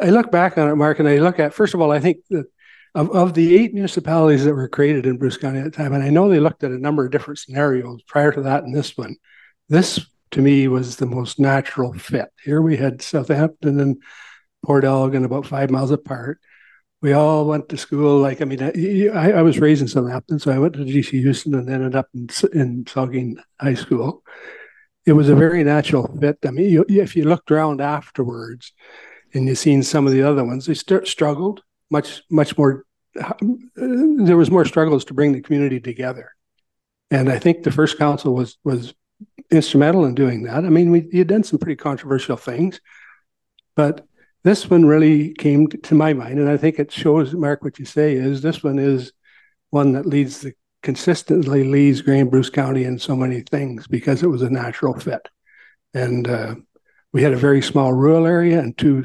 I 0.00 0.10
look 0.10 0.30
back 0.30 0.58
on 0.58 0.68
it, 0.68 0.76
Mark, 0.76 0.98
and 0.98 1.08
I 1.08 1.18
look 1.18 1.38
at 1.38 1.54
first 1.54 1.74
of 1.74 1.80
all, 1.80 1.92
I 1.92 2.00
think 2.00 2.18
that 2.30 2.46
of, 2.94 3.10
of 3.14 3.34
the 3.34 3.56
eight 3.56 3.72
municipalities 3.72 4.44
that 4.44 4.54
were 4.54 4.68
created 4.68 5.06
in 5.06 5.18
Bruce 5.18 5.36
County 5.36 5.58
at 5.58 5.64
the 5.64 5.70
time, 5.70 5.92
and 5.92 6.02
I 6.02 6.10
know 6.10 6.28
they 6.28 6.40
looked 6.40 6.64
at 6.64 6.72
a 6.72 6.78
number 6.78 7.04
of 7.04 7.12
different 7.12 7.38
scenarios 7.38 8.02
prior 8.02 8.32
to 8.32 8.42
that 8.42 8.64
and 8.64 8.74
this 8.74 8.96
one. 8.96 9.16
This 9.68 10.00
to 10.32 10.40
me 10.40 10.68
was 10.68 10.96
the 10.96 11.06
most 11.06 11.38
natural 11.38 11.92
fit. 11.92 12.28
Here 12.44 12.60
we 12.60 12.76
had 12.76 13.02
Southampton 13.02 13.78
and 13.80 14.02
Port 14.64 14.84
Elgin 14.84 15.24
about 15.24 15.46
five 15.46 15.70
miles 15.70 15.90
apart. 15.90 16.40
We 17.02 17.12
all 17.12 17.46
went 17.46 17.68
to 17.70 17.76
school. 17.76 18.18
Like 18.20 18.42
I 18.42 18.44
mean, 18.44 18.62
I, 18.62 19.32
I 19.32 19.42
was 19.42 19.58
raised 19.58 19.82
in 19.82 19.88
Southampton, 19.88 20.38
so 20.38 20.50
I 20.50 20.58
went 20.58 20.74
to 20.74 20.80
GC 20.80 21.24
Huston 21.24 21.54
and 21.54 21.70
ended 21.70 21.94
up 21.94 22.08
in, 22.14 22.28
in 22.52 22.84
Saugeen 22.84 23.40
High 23.60 23.74
School. 23.74 24.22
It 25.06 25.12
was 25.12 25.28
a 25.28 25.34
very 25.34 25.64
natural 25.64 26.14
fit. 26.20 26.38
I 26.46 26.50
mean, 26.50 26.68
you, 26.68 26.84
if 26.88 27.16
you 27.16 27.24
looked 27.24 27.50
around 27.50 27.80
afterwards, 27.80 28.72
and 29.34 29.46
you've 29.46 29.58
seen 29.58 29.82
some 29.82 30.06
of 30.06 30.12
the 30.12 30.22
other 30.22 30.44
ones. 30.44 30.66
They 30.66 30.74
st- 30.74 31.06
struggled 31.06 31.62
much, 31.90 32.22
much 32.30 32.56
more. 32.58 32.84
Uh, 33.20 33.34
there 33.74 34.36
was 34.36 34.50
more 34.50 34.64
struggles 34.64 35.04
to 35.06 35.14
bring 35.14 35.32
the 35.32 35.40
community 35.40 35.80
together, 35.80 36.32
and 37.10 37.28
I 37.30 37.38
think 37.38 37.62
the 37.62 37.72
first 37.72 37.98
council 37.98 38.34
was 38.34 38.58
was 38.64 38.94
instrumental 39.50 40.04
in 40.06 40.14
doing 40.14 40.44
that. 40.44 40.64
I 40.64 40.68
mean, 40.70 40.90
we 40.90 41.08
had 41.18 41.28
done 41.28 41.44
some 41.44 41.58
pretty 41.58 41.76
controversial 41.76 42.36
things, 42.36 42.80
But 43.76 44.06
this 44.44 44.68
one 44.68 44.86
really 44.86 45.32
came 45.34 45.68
to 45.68 45.94
my 45.94 46.12
mind, 46.12 46.38
and 46.38 46.48
I 46.48 46.56
think 46.56 46.78
it 46.78 46.92
shows, 46.92 47.34
Mark, 47.34 47.62
what 47.62 47.78
you 47.78 47.84
say 47.84 48.14
is 48.14 48.42
this 48.42 48.62
one 48.62 48.78
is 48.78 49.12
one 49.70 49.92
that 49.92 50.06
leads 50.06 50.40
the 50.40 50.54
consistently 50.82 51.64
leads 51.64 52.00
Grey 52.00 52.22
Bruce 52.22 52.50
County 52.50 52.84
in 52.84 52.98
so 52.98 53.14
many 53.14 53.42
things 53.42 53.86
because 53.86 54.22
it 54.22 54.28
was 54.28 54.42
a 54.42 54.48
natural 54.50 54.98
fit. 54.98 55.28
And 55.92 56.26
uh, 56.26 56.54
we 57.12 57.22
had 57.22 57.32
a 57.32 57.36
very 57.36 57.62
small 57.62 57.92
rural 57.92 58.26
area 58.26 58.58
and 58.58 58.76
two 58.76 59.04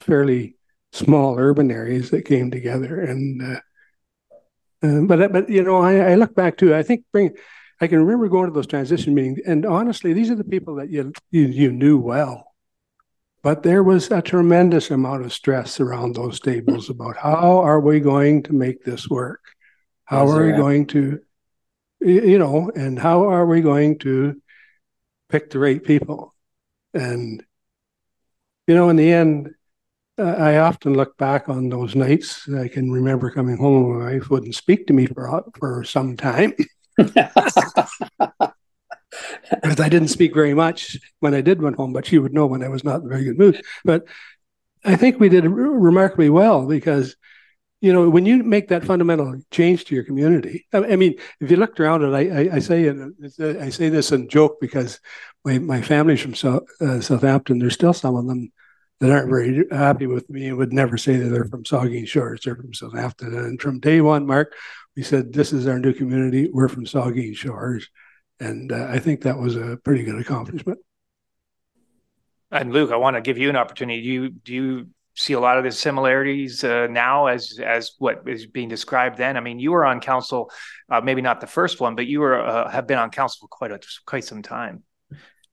fairly 0.00 0.56
small 0.92 1.38
urban 1.38 1.70
areas 1.70 2.10
that 2.10 2.24
came 2.24 2.50
together. 2.50 3.00
And 3.00 3.42
uh, 3.42 3.60
uh, 4.82 5.00
but 5.02 5.32
but 5.32 5.48
you 5.48 5.62
know, 5.62 5.78
I, 5.78 6.12
I 6.12 6.14
look 6.14 6.34
back 6.34 6.56
to 6.58 6.74
I 6.74 6.82
think 6.82 7.04
bring 7.12 7.34
I 7.80 7.86
can 7.86 7.98
remember 7.98 8.28
going 8.28 8.46
to 8.48 8.54
those 8.54 8.66
transition 8.66 9.14
meetings, 9.14 9.40
and 9.46 9.66
honestly, 9.66 10.12
these 10.12 10.30
are 10.30 10.36
the 10.36 10.44
people 10.44 10.76
that 10.76 10.90
you 10.90 11.12
you, 11.30 11.42
you 11.46 11.72
knew 11.72 11.98
well. 11.98 12.52
But 13.42 13.64
there 13.64 13.82
was 13.82 14.08
a 14.10 14.22
tremendous 14.22 14.90
amount 14.90 15.24
of 15.24 15.32
stress 15.32 15.80
around 15.80 16.14
those 16.14 16.38
tables 16.38 16.88
about 16.90 17.16
how 17.16 17.58
are 17.58 17.80
we 17.80 18.00
going 18.00 18.44
to 18.44 18.52
make 18.52 18.84
this 18.84 19.08
work? 19.08 19.40
How 20.04 20.28
are 20.28 20.46
we 20.46 20.52
going 20.52 20.86
to, 20.88 21.20
you 22.00 22.38
know, 22.38 22.70
and 22.74 22.98
how 22.98 23.30
are 23.30 23.46
we 23.46 23.62
going 23.62 23.98
to 24.00 24.40
pick 25.30 25.50
the 25.50 25.58
right 25.58 25.82
people? 25.82 26.34
And, 26.94 27.44
you 28.66 28.74
know, 28.74 28.88
in 28.88 28.96
the 28.96 29.12
end, 29.12 29.50
I 30.18 30.58
often 30.58 30.94
look 30.94 31.16
back 31.16 31.48
on 31.48 31.68
those 31.68 31.94
nights. 31.94 32.48
I 32.48 32.68
can 32.68 32.90
remember 32.90 33.30
coming 33.30 33.56
home 33.56 33.92
and 33.92 34.00
my 34.00 34.12
wife 34.12 34.30
wouldn't 34.30 34.54
speak 34.54 34.86
to 34.86 34.92
me 34.92 35.06
for 35.06 35.44
for 35.58 35.84
some 35.84 36.16
time. 36.16 36.52
because 39.62 39.80
I 39.80 39.88
didn't 39.88 40.08
speak 40.08 40.34
very 40.34 40.54
much 40.54 40.98
when 41.20 41.34
I 41.34 41.40
did 41.40 41.62
went 41.62 41.76
home, 41.76 41.92
but 41.92 42.06
she 42.06 42.18
would 42.18 42.32
know 42.34 42.46
when 42.46 42.62
I 42.62 42.68
was 42.68 42.84
not 42.84 43.00
in 43.00 43.06
a 43.06 43.08
very 43.08 43.24
good 43.24 43.38
mood. 43.38 43.62
But 43.84 44.06
I 44.84 44.96
think 44.96 45.18
we 45.18 45.28
did 45.28 45.44
remarkably 45.44 46.30
well 46.30 46.66
because, 46.66 47.16
you 47.82 47.92
know, 47.92 48.08
when 48.08 48.24
you 48.24 48.44
make 48.44 48.68
that 48.68 48.84
fundamental 48.84 49.34
change 49.50 49.84
to 49.86 49.94
your 49.96 50.04
community, 50.04 50.66
I, 50.72 50.94
mean, 50.94 51.16
if 51.40 51.50
you 51.50 51.56
looked 51.56 51.80
around 51.80 52.04
I, 52.14 52.28
I, 52.28 52.48
I 52.54 52.58
say 52.60 52.84
it, 52.84 53.60
I 53.60 53.70
say 53.70 53.88
this 53.88 54.12
in 54.12 54.28
joke 54.28 54.60
because 54.60 55.00
my, 55.44 55.58
my 55.58 55.82
family's 55.82 56.20
from 56.20 56.36
South, 56.36 56.62
uh, 56.80 57.00
Southampton. 57.00 57.58
There's 57.58 57.74
still 57.74 57.92
some 57.92 58.14
of 58.14 58.28
them 58.28 58.52
that 59.00 59.10
aren't 59.10 59.28
very 59.28 59.64
happy 59.72 60.06
with 60.06 60.30
me 60.30 60.46
and 60.46 60.58
would 60.58 60.72
never 60.72 60.96
say 60.96 61.16
that 61.16 61.28
they're 61.28 61.46
from 61.46 61.64
Saugeen 61.64 62.06
Shores. 62.06 62.42
They're 62.44 62.54
from 62.54 62.72
Southampton. 62.72 63.34
And 63.34 63.60
from 63.60 63.80
day 63.80 64.00
one, 64.00 64.28
Mark, 64.28 64.54
we 64.94 65.02
said, 65.02 65.32
this 65.32 65.52
is 65.52 65.66
our 65.66 65.80
new 65.80 65.92
community. 65.92 66.48
We're 66.52 66.68
from 66.68 66.86
Saugeen 66.86 67.34
Shores. 67.34 67.88
And 68.38 68.70
uh, 68.70 68.86
I 68.90 69.00
think 69.00 69.22
that 69.22 69.38
was 69.38 69.56
a 69.56 69.76
pretty 69.82 70.04
good 70.04 70.20
accomplishment. 70.20 70.78
And 72.52 72.72
Luke, 72.72 72.92
I 72.92 72.96
want 72.96 73.16
to 73.16 73.22
give 73.22 73.38
you 73.38 73.50
an 73.50 73.56
opportunity. 73.56 74.02
Do 74.02 74.08
you, 74.08 74.30
do 74.30 74.54
you 74.54 74.86
see 75.14 75.34
a 75.34 75.40
lot 75.40 75.58
of 75.58 75.64
the 75.64 75.70
similarities 75.70 76.64
uh, 76.64 76.86
now 76.88 77.26
as 77.26 77.58
as 77.64 77.92
what 77.98 78.22
is 78.26 78.46
being 78.46 78.68
described 78.68 79.18
then? 79.18 79.36
I 79.36 79.40
mean, 79.40 79.58
you 79.58 79.72
were 79.72 79.84
on 79.84 80.00
council, 80.00 80.50
uh, 80.90 81.00
maybe 81.00 81.22
not 81.22 81.40
the 81.40 81.46
first 81.46 81.80
one, 81.80 81.94
but 81.94 82.06
you 82.06 82.20
were 82.20 82.40
uh, 82.40 82.70
have 82.70 82.86
been 82.86 82.98
on 82.98 83.10
council 83.10 83.46
for 83.46 83.48
quite 83.48 83.72
a 83.72 83.80
quite 84.06 84.24
some 84.24 84.42
time. 84.42 84.82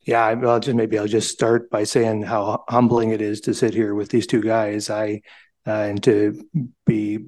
Yeah, 0.02 0.34
well, 0.34 0.60
just 0.60 0.76
maybe 0.76 0.98
I'll 0.98 1.08
just 1.08 1.30
start 1.30 1.70
by 1.70 1.84
saying 1.84 2.24
how 2.24 2.64
humbling 2.70 3.12
it 3.12 3.22
is 3.22 3.42
to 3.42 3.54
sit 3.54 3.74
here 3.74 3.94
with 3.94 4.10
these 4.10 4.28
two 4.28 4.42
guys. 4.42 4.90
I 4.90 5.22
uh, 5.68 5.72
and 5.72 6.02
to 6.04 6.42
be, 6.86 7.20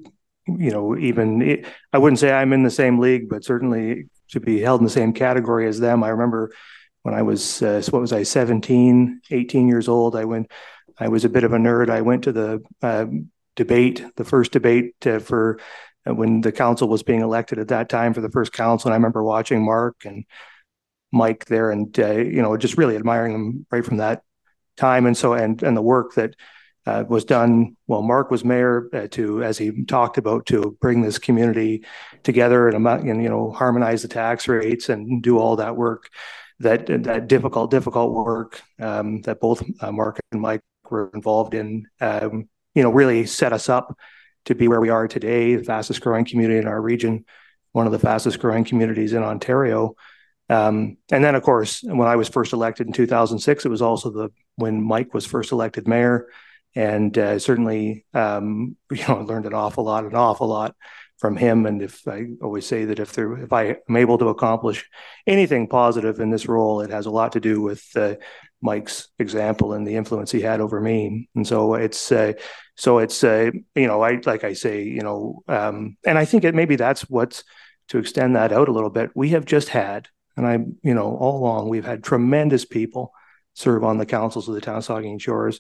you 0.48 0.72
know, 0.72 0.98
even 0.98 1.64
I 1.94 1.98
wouldn't 1.98 2.20
say 2.20 2.32
I'm 2.32 2.54
in 2.54 2.64
the 2.64 2.72
same 2.72 3.00
league, 3.00 3.30
but 3.30 3.44
certainly 3.44 4.06
to 4.30 4.40
be 4.40 4.62
held 4.62 4.80
in 4.80 4.86
the 4.86 4.90
same 4.90 5.14
category 5.14 5.68
as 5.68 5.80
them. 5.80 6.04
I 6.04 6.10
remember 6.10 6.52
when 7.04 7.14
I 7.14 7.22
was 7.22 7.62
uh, 7.62 7.84
what 7.90 8.02
was 8.02 8.14
I 8.14 8.24
17, 8.24 9.22
18 9.30 9.68
years 9.68 9.88
old. 9.88 10.16
I 10.16 10.26
went. 10.26 10.50
I 11.02 11.08
was 11.08 11.26
a 11.26 11.30
bit 11.30 11.44
of 11.44 11.52
a 11.52 11.58
nerd. 11.58 11.90
I 11.90 12.02
went 12.02 12.26
to 12.26 12.32
the 12.32 12.64
uh, 12.84 13.08
debate, 13.56 14.06
the 14.18 14.24
first 14.24 14.52
debate 14.52 14.94
uh, 15.08 15.18
for 15.18 15.60
uh, 16.08 16.14
when 16.14 16.42
the 16.42 16.52
council 16.52 16.88
was 16.88 17.02
being 17.02 17.22
elected 17.22 17.58
at 17.58 17.70
that 17.70 17.90
time 17.90 18.14
for 18.14 18.22
the 18.22 18.30
first 18.30 18.54
council. 18.54 18.88
And 18.88 18.94
I 18.94 18.98
remember 18.98 19.24
watching 19.24 19.66
Mark 19.66 20.06
and 20.06 20.26
Mike 21.12 21.46
there, 21.46 21.72
and 21.72 22.00
uh, 22.00 22.18
you 22.18 22.44
know, 22.44 22.56
just 22.56 22.78
really 22.78 22.96
admiring 22.96 23.34
them 23.34 23.66
right 23.72 23.84
from 23.84 23.98
that 23.98 24.22
time. 24.78 25.08
And 25.08 25.18
so, 25.18 25.34
and 25.34 25.62
and 25.64 25.76
the 25.76 25.82
work 25.82 26.14
that 26.14 26.36
uh, 26.86 27.04
was 27.08 27.26
done. 27.26 27.76
while 27.88 28.04
Mark 28.04 28.30
was 28.30 28.46
mayor 28.46 28.88
uh, 28.94 29.08
to, 29.12 29.44
as 29.44 29.58
he 29.58 29.84
talked 29.86 30.20
about, 30.20 30.46
to 30.48 30.78
bring 30.82 31.02
this 31.02 31.18
community 31.18 31.84
together 32.22 32.70
and, 32.70 32.88
and 32.88 33.24
you 33.24 33.30
know 33.30 33.50
harmonize 33.52 34.04
the 34.04 34.08
tax 34.08 34.48
rates 34.48 34.88
and 34.88 35.24
do 35.24 35.40
all 35.40 35.56
that 35.56 35.76
work, 35.76 36.10
that 36.60 36.86
that 37.04 37.28
difficult, 37.28 37.72
difficult 37.72 38.14
work 38.14 38.62
um, 38.80 39.22
that 39.24 39.40
both 39.40 39.64
uh, 39.82 39.92
Mark 39.92 40.20
and 40.32 40.42
Mike 40.42 40.62
were 40.92 41.10
involved 41.14 41.54
in. 41.54 41.88
Um, 42.00 42.50
you 42.76 42.84
know, 42.84 42.92
really 42.92 43.26
set 43.26 43.54
us 43.54 43.70
up 43.70 43.98
to 44.46 44.56
be 44.56 44.68
where 44.68 44.82
we 44.82 44.90
are 44.90 45.08
today, 45.08 45.56
the 45.56 45.64
fastest 45.64 46.02
growing 46.02 46.26
community 46.26 46.60
in 46.60 46.68
our 46.68 46.82
region, 46.82 47.26
one 47.72 47.86
of 47.86 47.92
the 47.92 48.00
fastest 48.00 48.40
growing 48.40 48.64
communities 48.64 49.14
in 49.14 49.24
Ontario. 49.24 49.96
Um, 50.50 50.98
and 51.12 51.24
then, 51.24 51.36
of 51.36 51.44
course, 51.44 51.82
when 51.84 52.08
I 52.08 52.16
was 52.16 52.28
first 52.28 52.54
elected 52.54 52.88
in 52.88 52.94
2006, 52.94 53.66
it 53.66 53.70
was 53.70 53.82
also 53.82 54.10
the 54.10 54.30
when 54.56 54.84
Mike 54.84 55.14
was 55.14 55.26
first 55.26 55.52
elected 55.52 55.88
mayor, 55.88 56.28
and 56.76 57.18
uh, 57.18 57.40
certainly, 57.40 58.06
um, 58.14 58.76
you 58.92 59.08
know, 59.08 59.22
learned 59.22 59.46
an 59.46 59.54
awful 59.54 59.86
lot, 59.86 60.06
an 60.06 60.16
awful 60.16 60.48
lot 60.48 60.76
from 61.20 61.38
him. 61.38 61.66
And 61.66 61.82
if 61.82 62.06
I 62.08 62.26
always 62.42 62.66
say 62.66 62.86
that 62.86 63.00
if 63.00 63.14
there, 63.14 63.38
if 63.38 63.54
I 63.54 63.78
am 63.88 63.96
able 63.96 64.18
to 64.18 64.30
accomplish 64.30 64.90
anything 65.28 65.68
positive 65.68 66.20
in 66.20 66.32
this 66.32 66.48
role, 66.48 66.82
it 66.82 66.90
has 66.90 67.06
a 67.06 67.12
lot 67.12 67.34
to 67.34 67.40
do 67.40 67.62
with 67.62 67.86
uh, 67.96 68.16
Mike's 68.62 69.08
example 69.20 69.74
and 69.74 69.88
the 69.88 69.96
influence 69.96 70.32
he 70.32 70.42
had 70.42 70.62
over 70.62 70.80
me. 70.80 71.30
And 71.36 71.48
so 71.48 71.74
it's, 71.74 72.12
uh, 72.12 72.34
so 72.76 73.00
it's, 73.00 73.24
uh, 73.24 73.52
you 73.76 73.88
know, 73.88 74.02
I 74.02 74.20
like 74.26 74.44
I 74.44 74.54
say, 74.54 74.84
you 74.84 75.02
know, 75.02 75.44
um, 75.48 75.98
and 76.06 76.18
I 76.18 76.26
think 76.26 76.44
it 76.44 76.56
maybe 76.56 76.76
that's 76.76 77.10
what's 77.10 77.44
to 77.90 77.98
extend 77.98 78.36
that 78.36 78.52
out 78.52 78.70
a 78.70 78.72
little 78.72 78.90
bit. 78.90 79.12
We 79.16 79.30
have 79.30 79.46
just 79.46 79.70
had 79.70 80.08
and 80.38 80.48
I, 80.48 80.54
you 80.82 80.94
know, 80.94 81.16
all 81.18 81.40
along 81.40 81.70
we've 81.70 81.86
had 81.86 82.04
tremendous 82.04 82.66
people 82.66 83.14
serve 83.54 83.84
on 83.84 83.98
the 83.98 84.06
councils 84.06 84.48
of 84.48 84.56
the 84.56 84.62
town 84.62 84.78
of 84.78 84.86
Saugeen 84.86 85.20
Shores, 85.20 85.60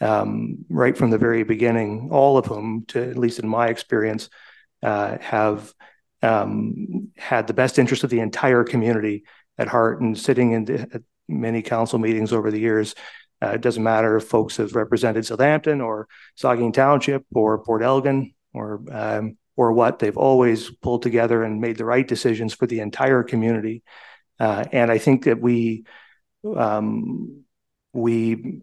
um, 0.00 0.64
right 0.68 0.96
from 0.96 1.10
the 1.10 1.18
very 1.18 1.42
beginning. 1.42 2.10
All 2.12 2.36
of 2.36 2.46
whom, 2.46 2.84
to 2.88 3.02
at 3.10 3.18
least 3.18 3.38
in 3.38 3.48
my 3.48 3.68
experience, 3.68 4.28
uh, 4.82 5.18
have 5.18 5.72
um, 6.22 7.08
had 7.16 7.46
the 7.46 7.54
best 7.54 7.78
interest 7.78 8.04
of 8.04 8.10
the 8.10 8.20
entire 8.20 8.64
community 8.64 9.24
at 9.58 9.68
heart. 9.68 10.00
And 10.00 10.18
sitting 10.18 10.52
in 10.52 10.64
the, 10.66 11.02
many 11.30 11.62
council 11.62 11.98
meetings 11.98 12.32
over 12.32 12.50
the 12.50 12.60
years, 12.60 12.94
uh, 13.42 13.52
it 13.54 13.60
doesn't 13.60 13.82
matter 13.82 14.16
if 14.16 14.24
folks 14.24 14.56
have 14.58 14.74
represented 14.74 15.24
Southampton 15.24 15.80
or 15.80 16.08
Saugeen 16.38 16.74
Township 16.74 17.24
or 17.34 17.62
Port 17.64 17.82
Elgin 17.82 18.34
or 18.52 18.82
um, 18.90 19.38
or 19.56 19.72
what. 19.72 19.98
They've 19.98 20.16
always 20.16 20.70
pulled 20.70 21.02
together 21.02 21.42
and 21.42 21.60
made 21.60 21.76
the 21.76 21.84
right 21.84 22.06
decisions 22.06 22.52
for 22.52 22.66
the 22.66 22.80
entire 22.80 23.22
community. 23.22 23.82
Uh, 24.38 24.64
and 24.72 24.90
I 24.90 24.98
think 24.98 25.24
that 25.24 25.40
we 25.40 25.84
um, 26.44 27.44
we 27.92 28.62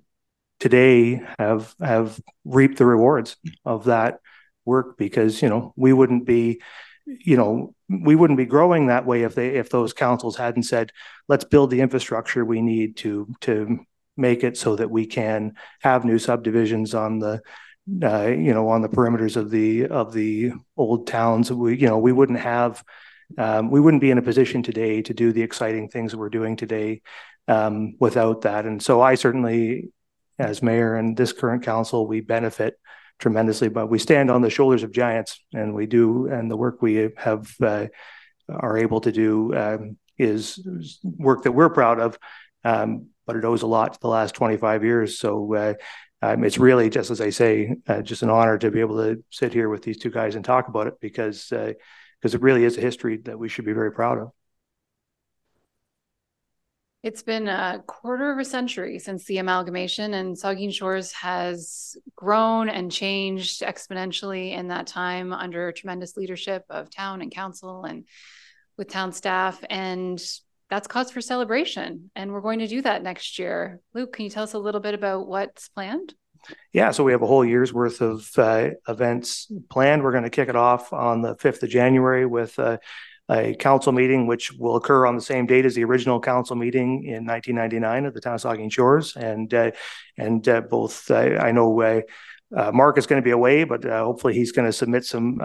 today 0.59 1.21
have 1.39 1.73
have 1.79 2.19
reaped 2.45 2.77
the 2.77 2.85
rewards 2.85 3.35
of 3.65 3.85
that 3.85 4.19
work 4.65 4.97
because 4.97 5.41
you 5.41 5.49
know 5.49 5.73
we 5.75 5.93
wouldn't 5.93 6.25
be 6.25 6.61
you 7.07 7.37
know 7.37 7.73
we 7.89 8.15
wouldn't 8.15 8.37
be 8.37 8.45
growing 8.45 8.87
that 8.87 9.05
way 9.05 9.23
if 9.23 9.35
they 9.35 9.55
if 9.55 9.69
those 9.69 9.93
councils 9.93 10.35
hadn't 10.35 10.63
said 10.63 10.91
let's 11.27 11.45
build 11.45 11.69
the 11.69 11.81
infrastructure 11.81 12.43
we 12.43 12.61
need 12.61 12.97
to 12.97 13.27
to 13.41 13.79
make 14.17 14.43
it 14.43 14.57
so 14.57 14.75
that 14.75 14.91
we 14.91 15.05
can 15.05 15.53
have 15.81 16.03
new 16.03 16.19
subdivisions 16.19 16.93
on 16.93 17.19
the 17.19 17.41
uh, 18.03 18.27
you 18.27 18.53
know 18.53 18.67
on 18.67 18.81
the 18.81 18.89
perimeters 18.89 19.37
of 19.37 19.49
the 19.49 19.85
of 19.85 20.11
the 20.11 20.51
old 20.75 21.07
towns 21.07 21.51
we 21.51 21.77
you 21.77 21.87
know 21.87 21.97
we 21.97 22.11
wouldn't 22.11 22.39
have 22.39 22.83
um, 23.37 23.69
we 23.69 23.79
wouldn't 23.79 24.01
be 24.01 24.11
in 24.11 24.17
a 24.17 24.21
position 24.23 24.63
today 24.63 25.01
to 25.01 25.13
do 25.13 25.31
the 25.31 25.41
exciting 25.41 25.89
things 25.89 26.15
we're 26.15 26.29
doing 26.29 26.55
today 26.55 27.01
um, 27.47 27.95
without 27.99 28.41
that. 28.41 28.65
And 28.65 28.81
so 28.81 29.01
I 29.01 29.15
certainly, 29.15 29.89
as 30.39 30.61
mayor 30.61 30.95
and 30.95 31.17
this 31.17 31.33
current 31.33 31.63
council, 31.63 32.07
we 32.07 32.21
benefit 32.21 32.79
tremendously, 33.19 33.69
but 33.69 33.87
we 33.87 33.99
stand 33.99 34.29
on 34.29 34.41
the 34.41 34.49
shoulders 34.49 34.83
of 34.83 34.91
giants 34.91 35.43
and 35.53 35.73
we 35.73 35.85
do, 35.85 36.27
and 36.27 36.49
the 36.49 36.57
work 36.57 36.81
we 36.81 37.09
have 37.17 37.53
uh, 37.61 37.87
are 38.49 38.77
able 38.77 39.01
to 39.01 39.11
do 39.11 39.55
um, 39.55 39.97
is 40.17 40.59
work 41.03 41.43
that 41.43 41.51
we're 41.51 41.69
proud 41.69 41.99
of. 41.99 42.17
Um, 42.63 43.07
but 43.25 43.35
it 43.35 43.45
owes 43.45 43.61
a 43.61 43.67
lot 43.67 43.93
to 43.93 43.99
the 43.99 44.07
last 44.07 44.35
25 44.35 44.83
years. 44.83 45.19
So 45.19 45.53
uh, 45.53 45.73
um, 46.21 46.43
it's 46.43 46.57
really 46.57 46.89
just 46.89 47.11
as 47.11 47.21
I 47.21 47.29
say, 47.29 47.75
uh, 47.87 48.01
just 48.01 48.23
an 48.23 48.29
honor 48.29 48.57
to 48.57 48.71
be 48.71 48.79
able 48.79 48.97
to 48.97 49.23
sit 49.29 49.53
here 49.53 49.69
with 49.69 49.83
these 49.83 49.97
two 49.97 50.09
guys 50.09 50.35
and 50.35 50.43
talk 50.43 50.67
about 50.67 50.87
it 50.87 50.95
because 50.99 51.51
uh, 51.51 51.73
because 52.19 52.33
it 52.33 52.41
really 52.41 52.63
is 52.63 52.77
a 52.77 52.81
history 52.81 53.17
that 53.25 53.37
we 53.37 53.47
should 53.47 53.65
be 53.65 53.73
very 53.73 53.91
proud 53.91 54.17
of. 54.17 54.31
It's 57.07 57.23
been 57.23 57.47
a 57.47 57.81
quarter 57.87 58.33
of 58.33 58.37
a 58.37 58.43
century 58.43 58.99
since 58.99 59.23
the 59.23 59.37
amalgamation, 59.37 60.13
and 60.13 60.35
Saugeen 60.35 60.73
Shores 60.73 61.13
has 61.13 61.95
grown 62.17 62.67
and 62.67 62.91
changed 62.91 63.61
exponentially 63.61 64.51
in 64.51 64.67
that 64.67 64.87
time 64.87 65.31
under 65.31 65.71
tremendous 65.71 66.17
leadership 66.17 66.65
of 66.69 66.89
town 66.89 67.21
and 67.21 67.31
council 67.31 67.85
and 67.85 68.03
with 68.77 68.89
town 68.89 69.13
staff. 69.13 69.63
And 69.69 70.21
that's 70.69 70.89
cause 70.89 71.09
for 71.09 71.21
celebration. 71.21 72.11
And 72.13 72.33
we're 72.33 72.41
going 72.41 72.59
to 72.59 72.67
do 72.67 72.81
that 72.81 73.03
next 73.03 73.39
year. 73.39 73.79
Luke, 73.93 74.11
can 74.11 74.25
you 74.25 74.29
tell 74.29 74.43
us 74.43 74.51
a 74.51 74.59
little 74.59 74.81
bit 74.81 74.93
about 74.93 75.29
what's 75.29 75.69
planned? 75.69 76.13
yeah, 76.73 76.91
so 76.91 77.05
we 77.05 77.13
have 77.13 77.21
a 77.21 77.27
whole 77.27 77.45
year's 77.45 77.73
worth 77.73 78.01
of 78.01 78.29
uh, 78.37 78.71
events 78.87 79.49
planned. 79.69 80.03
We're 80.03 80.11
going 80.11 80.23
to 80.25 80.29
kick 80.29 80.49
it 80.49 80.55
off 80.55 80.91
on 80.91 81.21
the 81.21 81.35
5th 81.35 81.63
of 81.63 81.69
January 81.69 82.25
with 82.25 82.59
uh, 82.59 82.77
a 83.29 83.55
council 83.55 83.91
meeting, 83.91 84.27
which 84.27 84.53
will 84.53 84.75
occur 84.75 85.05
on 85.05 85.15
the 85.15 85.21
same 85.21 85.45
date 85.45 85.65
as 85.65 85.75
the 85.75 85.83
original 85.83 86.19
council 86.19 86.55
meeting 86.55 87.03
in 87.03 87.25
1999 87.25 88.05
at 88.05 88.13
the 88.13 88.21
town 88.21 88.35
of 88.35 88.41
Saugeen 88.41 88.71
Shores. 88.71 89.15
And 89.15 89.53
uh, 89.53 89.71
and 90.17 90.47
uh, 90.47 90.61
both, 90.61 91.09
uh, 91.11 91.15
I 91.15 91.51
know 91.51 91.79
uh, 91.81 92.71
Mark 92.73 92.97
is 92.97 93.07
going 93.07 93.21
to 93.21 93.25
be 93.25 93.31
away, 93.31 93.65
but 93.65 93.83
hopefully 93.83 94.33
he's 94.33 94.51
going 94.51 94.67
to 94.67 94.73
submit 94.73 95.05
some 95.05 95.39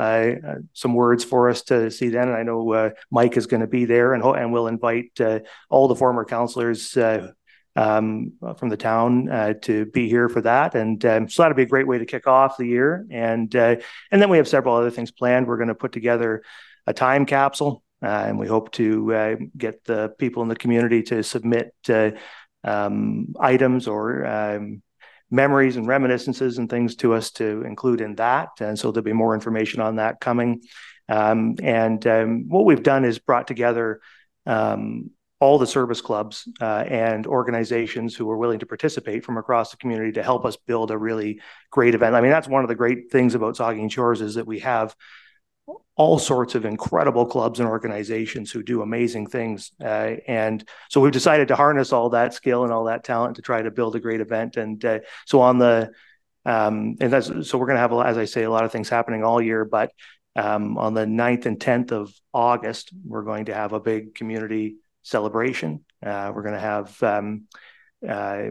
some 0.73 0.95
words 0.95 1.25
for 1.25 1.49
us 1.49 1.63
to 1.63 1.91
see 1.91 2.09
then. 2.09 2.29
And 2.29 2.37
I 2.37 2.43
know 2.43 2.93
Mike 3.11 3.37
is 3.37 3.47
going 3.47 3.63
to 3.63 3.67
be 3.67 3.85
there, 3.85 4.15
and 4.15 4.23
and 4.23 4.53
we'll 4.53 4.69
invite 4.69 5.19
all 5.69 5.89
the 5.89 5.97
former 5.97 6.25
councillors 6.25 6.97
um, 7.77 8.33
from 8.57 8.69
the 8.69 8.77
town 8.77 9.29
uh, 9.29 9.55
to 9.63 9.87
be 9.87 10.09
here 10.09 10.29
for 10.29 10.41
that. 10.43 10.75
And 10.75 11.05
um, 11.05 11.29
so 11.29 11.43
that'll 11.43 11.57
be 11.57 11.63
a 11.63 11.67
great 11.67 11.87
way 11.87 11.99
to 11.99 12.07
kick 12.07 12.27
off 12.27 12.57
the 12.57 12.67
year. 12.67 13.07
And 13.11 13.55
uh, 13.55 13.77
and 14.11 14.21
then 14.21 14.31
we 14.31 14.37
have 14.37 14.49
several 14.49 14.77
other 14.77 14.91
things 14.91 15.11
planned. 15.11 15.47
We're 15.47 15.57
going 15.57 15.69
to 15.69 15.75
put 15.75 15.93
together 15.93 16.43
a 16.87 16.93
time 16.93 17.27
capsule, 17.27 17.83
uh, 18.03 18.25
and 18.27 18.39
we 18.39 18.47
hope 18.47 18.73
to 18.73 19.15
uh, 19.15 19.37
get 19.57 19.85
the 19.85 20.13
people 20.19 20.43
in 20.43 20.49
the 20.49 20.57
community 20.57 21.03
to 21.05 21.23
submit 21.23 21.75
uh, 21.89 22.11
um, 22.65 23.35
items 23.39 23.89
or 23.89 24.27
um, 24.27 24.83
memories 25.31 25.77
and 25.77 25.87
reminiscences 25.87 26.59
and 26.59 26.69
things 26.69 26.97
to 26.97 27.15
us 27.15 27.31
to 27.33 27.63
include 27.63 28.01
in 28.01 28.15
that. 28.17 28.51
And 28.61 28.79
so 28.79 28.93
there'll 28.93 29.05
be 29.05 29.13
more 29.13 29.35
information 29.35 29.81
on 29.81 29.97
that 29.97 30.21
coming. 30.21 30.63
Um, 31.09 31.57
and 31.63 32.07
um, 32.07 32.49
what 32.49 32.65
we've 32.65 32.83
done 32.83 33.05
is 33.05 33.19
brought 33.19 33.47
together 33.47 34.01
um, 34.47 35.11
all 35.41 35.59
the 35.59 35.67
service 35.67 36.01
clubs 36.01 36.49
uh, 36.61 36.85
and 36.87 37.27
organizations 37.27 38.15
who 38.15 38.31
are 38.31 38.37
willing 38.37 38.61
to 38.61 38.67
participate 38.67 39.25
from 39.25 39.39
across 39.39 39.71
the 39.73 39.77
community 39.77 40.13
to 40.13 40.23
help 40.23 40.45
us 40.45 40.57
build 40.57 40.91
a 40.93 40.99
really 40.99 41.41
great 41.71 41.95
event. 41.95 42.15
I 42.15 42.21
mean, 42.21 42.31
that's 42.31 42.47
one 42.47 42.63
of 42.63 42.69
the 42.69 42.77
great 42.77 43.11
things 43.11 43.35
about 43.35 43.57
Saugeen 43.57 43.91
Shores 43.91 44.21
is 44.21 44.37
that 44.37 44.47
we 44.47 44.61
have 44.61 44.95
all 45.97 46.19
sorts 46.19 46.55
of 46.55 46.65
incredible 46.65 47.27
clubs 47.27 47.61
and 47.61 47.69
organizations 47.69 48.51
who 48.51 48.63
do 48.63 48.83
amazing 48.83 49.27
things. 49.27 49.73
Uh, 49.81 50.17
and 50.27 50.67
so 50.91 51.01
we've 51.01 51.13
decided 51.13 51.49
to 51.49 51.57
harness 51.57 51.93
all 51.93 52.11
that 52.11 52.35
skill 52.35 52.65
and 52.65 52.73
all 52.73 52.85
that 52.85 53.05
talent 53.05 53.37
to 53.37 53.43
try 53.43 53.63
to 53.63 53.71
build 53.71 53.95
a 53.95 54.01
great 54.01 54.21
event. 54.21 54.57
And 54.57 54.83
uh, 54.85 55.01
so 55.27 55.41
on 55.41 55.59
the, 55.59 55.91
um, 56.45 56.97
and 57.01 57.13
that's, 57.13 57.27
so 57.27 57.59
we're 57.59 57.67
going 57.67 57.77
to 57.77 57.81
have, 57.81 57.93
as 57.93 58.19
I 58.19 58.25
say, 58.25 58.43
a 58.43 58.51
lot 58.51 58.65
of 58.65 58.73
things 58.73 58.89
happening 58.89 59.23
all 59.23 59.41
year, 59.41 59.65
but 59.65 59.93
um, 60.35 60.79
on 60.79 60.95
the 60.95 61.05
9th 61.05 61.47
and 61.47 61.61
10th 61.61 61.93
of 61.93 62.13
August, 62.33 62.91
we're 63.05 63.23
going 63.23 63.47
to 63.47 63.55
have 63.55 63.73
a 63.73 63.81
big 63.81 64.15
community 64.15 64.77
celebration. 65.03 65.85
Uh, 66.05 66.33
we're 66.35 66.43
going 66.43 66.55
to 66.55 66.61
have 66.61 67.03
um, 67.03 67.45
uh, 68.09 68.45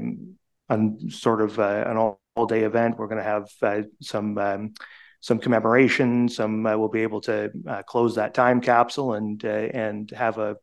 sort 1.09 1.41
of 1.41 1.59
uh, 1.59 1.83
an 1.87 1.97
all, 1.97 2.21
all, 2.35 2.45
day 2.45 2.63
event. 2.63 2.97
We're 2.97 3.07
going 3.07 3.17
to 3.17 3.23
have 3.23 3.49
uh, 3.61 3.81
some 3.99 4.37
um, 4.37 4.73
some 5.21 5.39
commemoration. 5.39 6.27
Some 6.27 6.65
uh, 6.65 6.77
we'll 6.77 6.89
be 6.89 7.03
able 7.03 7.21
to 7.21 7.51
uh, 7.67 7.83
close 7.83 8.15
that 8.15 8.33
time 8.33 8.59
capsule 8.61 9.13
and 9.13 9.43
and 9.43 10.09
have 10.11 10.37
a, 10.37 10.57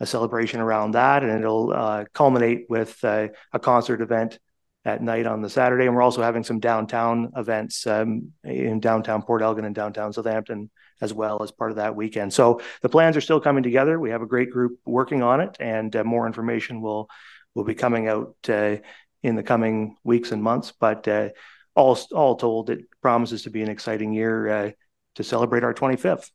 a, 0.00 0.06
celebration 0.06 0.60
around 0.60 0.92
that, 0.92 1.22
and 1.22 1.40
it'll 1.40 2.06
culminate 2.14 2.66
with 2.68 3.02
a 3.04 3.30
concert 3.60 4.00
event 4.00 4.38
at 4.84 5.02
night 5.02 5.26
on 5.26 5.40
the 5.40 5.50
Saturday. 5.50 5.86
And 5.86 5.94
we're 5.94 6.02
also 6.02 6.22
having 6.22 6.44
some 6.44 6.60
downtown 6.60 7.32
events 7.36 7.86
um, 7.86 8.32
in 8.44 8.80
downtown 8.80 9.22
Port 9.22 9.42
Elgin 9.42 9.64
and 9.64 9.74
downtown 9.74 10.12
Southampton 10.12 10.70
as 11.00 11.12
well 11.12 11.42
as 11.42 11.50
part 11.50 11.70
of 11.70 11.76
that 11.76 11.96
weekend. 11.96 12.32
So 12.32 12.60
the 12.82 12.88
plans 12.88 13.16
are 13.16 13.20
still 13.20 13.40
coming 13.40 13.62
together. 13.62 13.98
We 13.98 14.10
have 14.10 14.22
a 14.22 14.26
great 14.26 14.50
group 14.50 14.78
working 14.84 15.22
on 15.22 15.40
it, 15.40 15.56
and 15.60 15.94
uh, 15.94 16.04
more 16.04 16.26
information 16.26 16.80
will 16.80 17.08
will 17.54 17.64
be 17.64 17.74
coming 17.74 18.08
out 18.08 18.36
uh, 18.48 18.76
in 19.22 19.36
the 19.36 19.42
coming 19.42 19.96
weeks 20.04 20.32
and 20.32 20.42
months. 20.42 20.72
But 20.72 21.06
uh, 21.08 21.30
all 21.74 21.98
all 22.12 22.36
told, 22.36 22.70
it 22.70 22.86
promises 23.04 23.42
to 23.42 23.50
be 23.50 23.62
an 23.62 23.68
exciting 23.68 24.14
year 24.14 24.48
uh, 24.48 24.70
to 25.16 25.22
celebrate 25.22 25.62
our 25.62 25.74
25th. 25.74 26.30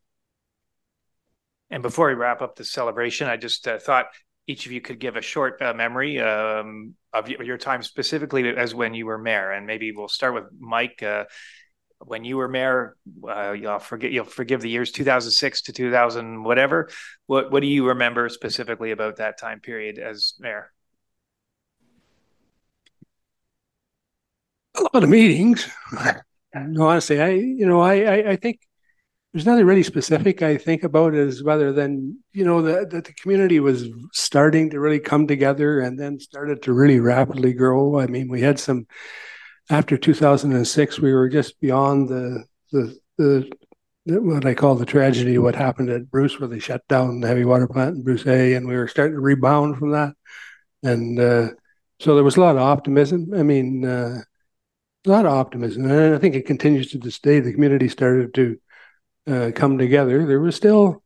And 1.71 1.81
before 1.81 2.09
we 2.09 2.13
wrap 2.13 2.43
up 2.43 2.55
the 2.55 2.63
celebration, 2.63 3.27
I 3.27 3.37
just 3.37 3.67
uh, 3.67 3.79
thought 3.79 4.05
each 4.45 4.67
of 4.67 4.71
you 4.71 4.81
could 4.81 4.99
give 4.99 5.15
a 5.15 5.21
short 5.21 5.59
uh, 5.61 5.73
memory 5.73 6.19
um, 6.19 6.93
of 7.11 7.27
your 7.27 7.57
time 7.57 7.81
specifically 7.81 8.47
as 8.55 8.75
when 8.75 8.93
you 8.93 9.07
were 9.07 9.17
mayor, 9.17 9.51
and 9.51 9.65
maybe 9.65 9.91
we'll 9.91 10.07
start 10.07 10.35
with 10.35 10.45
Mike 10.59 11.03
when 11.99 12.23
you 12.23 12.37
were 12.37 12.47
mayor, 12.47 12.95
uh, 13.27 13.51
you'll 13.51 13.79
forget 13.79 14.11
you'll 14.11 14.25
forgive 14.25 14.61
the 14.61 14.69
years 14.69 14.91
2006 14.91 15.63
to 15.63 15.73
2000 15.73 16.43
whatever. 16.43 16.89
What 17.27 17.51
what 17.51 17.61
do 17.61 17.67
you 17.67 17.87
remember 17.87 18.29
specifically 18.29 18.91
about 18.91 19.17
that 19.17 19.37
time 19.37 19.59
period 19.59 19.99
as 19.99 20.33
mayor? 20.39 20.71
A 24.75 24.81
lot 24.93 25.03
of 25.03 25.09
meetings. 25.09 25.67
no, 26.55 26.87
honestly, 26.87 27.21
I 27.21 27.29
you 27.29 27.65
know 27.65 27.81
I, 27.81 28.01
I, 28.01 28.29
I 28.31 28.35
think 28.35 28.59
there's 29.33 29.45
nothing 29.45 29.65
really 29.65 29.83
specific 29.83 30.41
I 30.41 30.57
think 30.57 30.83
about 30.83 31.15
as 31.15 31.43
rather 31.43 31.71
than 31.73 32.19
you 32.33 32.45
know 32.45 32.61
that 32.63 32.89
the, 32.89 33.01
the 33.01 33.13
community 33.13 33.59
was 33.59 33.89
starting 34.13 34.69
to 34.71 34.79
really 34.79 34.99
come 34.99 35.27
together 35.27 35.79
and 35.81 35.99
then 35.99 36.19
started 36.19 36.63
to 36.63 36.73
really 36.73 36.99
rapidly 36.99 37.53
grow. 37.53 37.99
I 37.99 38.07
mean, 38.07 38.29
we 38.29 38.41
had 38.41 38.59
some 38.59 38.87
after 39.69 39.97
2006, 39.97 40.99
we 40.99 41.13
were 41.13 41.29
just 41.29 41.59
beyond 41.61 42.09
the 42.09 42.45
the 42.71 42.97
the 43.17 43.49
what 44.05 44.45
I 44.45 44.55
call 44.55 44.75
the 44.75 44.85
tragedy, 44.85 45.37
what 45.37 45.55
happened 45.55 45.89
at 45.89 46.09
Bruce, 46.09 46.39
where 46.39 46.49
they 46.49 46.59
shut 46.59 46.87
down 46.87 47.19
the 47.19 47.27
heavy 47.27 47.45
water 47.45 47.67
plant 47.67 47.97
in 47.97 48.03
Bruce 48.03 48.25
A, 48.25 48.55
and 48.55 48.67
we 48.67 48.75
were 48.75 48.87
starting 48.87 49.15
to 49.15 49.21
rebound 49.21 49.77
from 49.77 49.91
that. 49.91 50.15
And 50.83 51.19
uh, 51.19 51.49
so 51.99 52.15
there 52.15 52.23
was 52.23 52.37
a 52.37 52.41
lot 52.41 52.55
of 52.55 52.61
optimism. 52.61 53.33
I 53.35 53.43
mean, 53.43 53.85
uh, 53.85 54.21
lot 55.11 55.25
of 55.25 55.33
optimism, 55.33 55.89
and 55.89 56.15
I 56.15 56.17
think 56.17 56.35
it 56.35 56.45
continues 56.45 56.91
to 56.91 56.97
this 56.97 57.19
day. 57.19 57.39
The 57.39 57.53
community 57.53 57.89
started 57.89 58.33
to 58.35 58.57
uh, 59.27 59.51
come 59.55 59.77
together. 59.77 60.25
There 60.25 60.39
was 60.39 60.55
still 60.55 61.03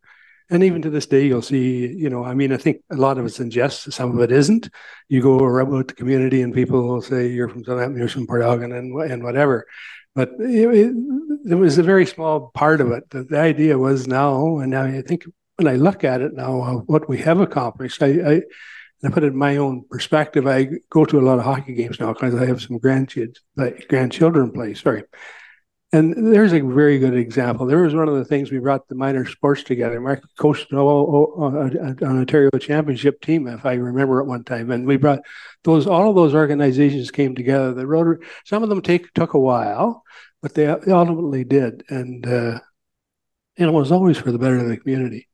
and 0.50 0.64
even 0.64 0.82
to 0.82 0.90
this 0.90 1.06
day, 1.06 1.26
you'll 1.26 1.42
see, 1.42 1.88
you 1.88 2.10
know, 2.10 2.24
I 2.24 2.34
mean, 2.34 2.52
I 2.52 2.58
think 2.58 2.82
a 2.92 2.96
lot 2.96 3.18
of 3.18 3.26
it's 3.26 3.40
in 3.40 3.50
jest, 3.50 3.92
some 3.92 4.16
of 4.16 4.22
it 4.22 4.32
isn't. 4.32 4.70
You 5.08 5.22
go 5.22 5.40
around 5.40 5.88
the 5.88 5.94
community 5.94 6.42
and 6.42 6.54
people 6.54 6.88
will 6.88 7.02
say 7.02 7.28
you're 7.28 7.50
from 7.50 7.64
Southampton, 7.64 7.98
you're 7.98 8.10
from 8.10 8.28
Port 8.28 8.44
Elgin, 8.44 8.72
and, 8.72 8.94
and 9.02 9.24
whatever. 9.24 9.66
But 10.16 10.30
it, 10.40 10.70
it, 10.70 10.96
it, 11.50 11.56
was 11.56 11.78
a 11.78 11.84
very 11.84 12.06
small 12.06 12.52
part 12.54 12.82
of 12.82 12.92
it. 12.92 13.10
The, 13.10 13.24
the, 13.24 13.40
idea 13.40 13.80
was 13.80 14.08
now, 14.08 14.60
and 14.60 14.70
now 14.70 14.84
I 14.84 15.02
think 15.02 15.26
when 15.56 15.68
I 15.68 15.76
look 15.76 16.04
at 16.04 16.22
it 16.22 16.34
now, 16.34 16.62
uh, 16.62 16.74
what 16.82 17.10
we 17.10 17.18
have 17.20 17.40
accomplished, 17.40 18.04
I, 18.04 18.34
I, 18.34 18.42
I 19.04 19.10
put 19.10 19.24
it 19.24 19.34
in 19.34 19.38
my 19.38 19.58
own 19.58 19.84
perspective. 19.90 20.48
I 20.48 20.70
go 20.90 21.06
to 21.06 21.20
a 21.20 21.22
lot 21.22 21.40
of 21.40 21.46
hockey 21.46 21.74
games 21.74 22.00
now 22.00 22.14
because 22.14 22.36
I 22.36 22.46
have 22.46 22.62
some 22.62 22.80
grandkids, 22.80 23.38
grandchildren 23.88 24.52
play. 24.52 24.74
Sorry, 24.74 25.04
and 25.92 26.34
there's 26.34 26.54
a 26.54 26.62
very 26.62 26.98
good 26.98 27.16
example. 27.16 27.68
There 27.68 27.84
was 27.84 27.94
one 27.94 28.08
of 28.08 28.16
the 28.16 28.26
things 28.26 28.52
we 28.52 28.60
brought 28.60 28.88
the 28.88 28.96
minor 28.96 29.26
sports 29.26 29.64
together. 29.64 30.02
Mark 30.02 30.24
coached 30.40 30.72
an 30.72 30.80
Ontario 32.02 32.50
championship 32.60 33.22
team, 33.22 33.48
if 33.48 33.66
I 33.66 33.74
remember 33.74 34.20
at 34.20 34.26
one 34.26 34.44
time, 34.44 34.72
and 34.72 34.88
we 34.88 34.98
brought 34.98 35.20
those. 35.64 35.86
All 35.86 36.10
of 36.10 36.16
those 36.16 36.34
organizations 36.34 37.12
came 37.12 37.36
together. 37.36 37.74
The 37.74 37.86
Rotary, 37.86 38.26
some 38.46 38.64
of 38.64 38.70
them 38.70 38.82
take 38.82 39.14
took 39.14 39.34
a 39.34 39.40
while, 39.40 40.04
but 40.42 40.56
they 40.56 40.68
ultimately 40.68 41.44
did, 41.44 41.84
and 41.90 42.26
uh, 42.26 42.60
it 43.56 43.72
was 43.72 43.92
always 43.92 44.18
for 44.18 44.32
the 44.32 44.40
better 44.40 44.58
of 44.58 44.68
the 44.70 44.78
community. 44.78 45.28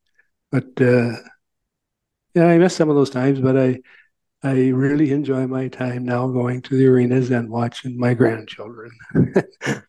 But 0.51 0.81
uh, 0.81 1.13
yeah, 2.33 2.45
I 2.45 2.57
miss 2.57 2.75
some 2.75 2.89
of 2.89 2.95
those 2.95 3.09
times, 3.09 3.39
but 3.39 3.57
I 3.57 3.79
I 4.41 4.69
really 4.69 5.11
enjoy 5.11 5.47
my 5.47 5.67
time 5.67 6.05
now 6.05 6.27
going 6.27 6.61
to 6.63 6.77
the 6.77 6.87
arenas 6.87 7.29
and 7.29 7.49
watching 7.49 7.99
my 7.99 8.13
grandchildren. 8.13 8.91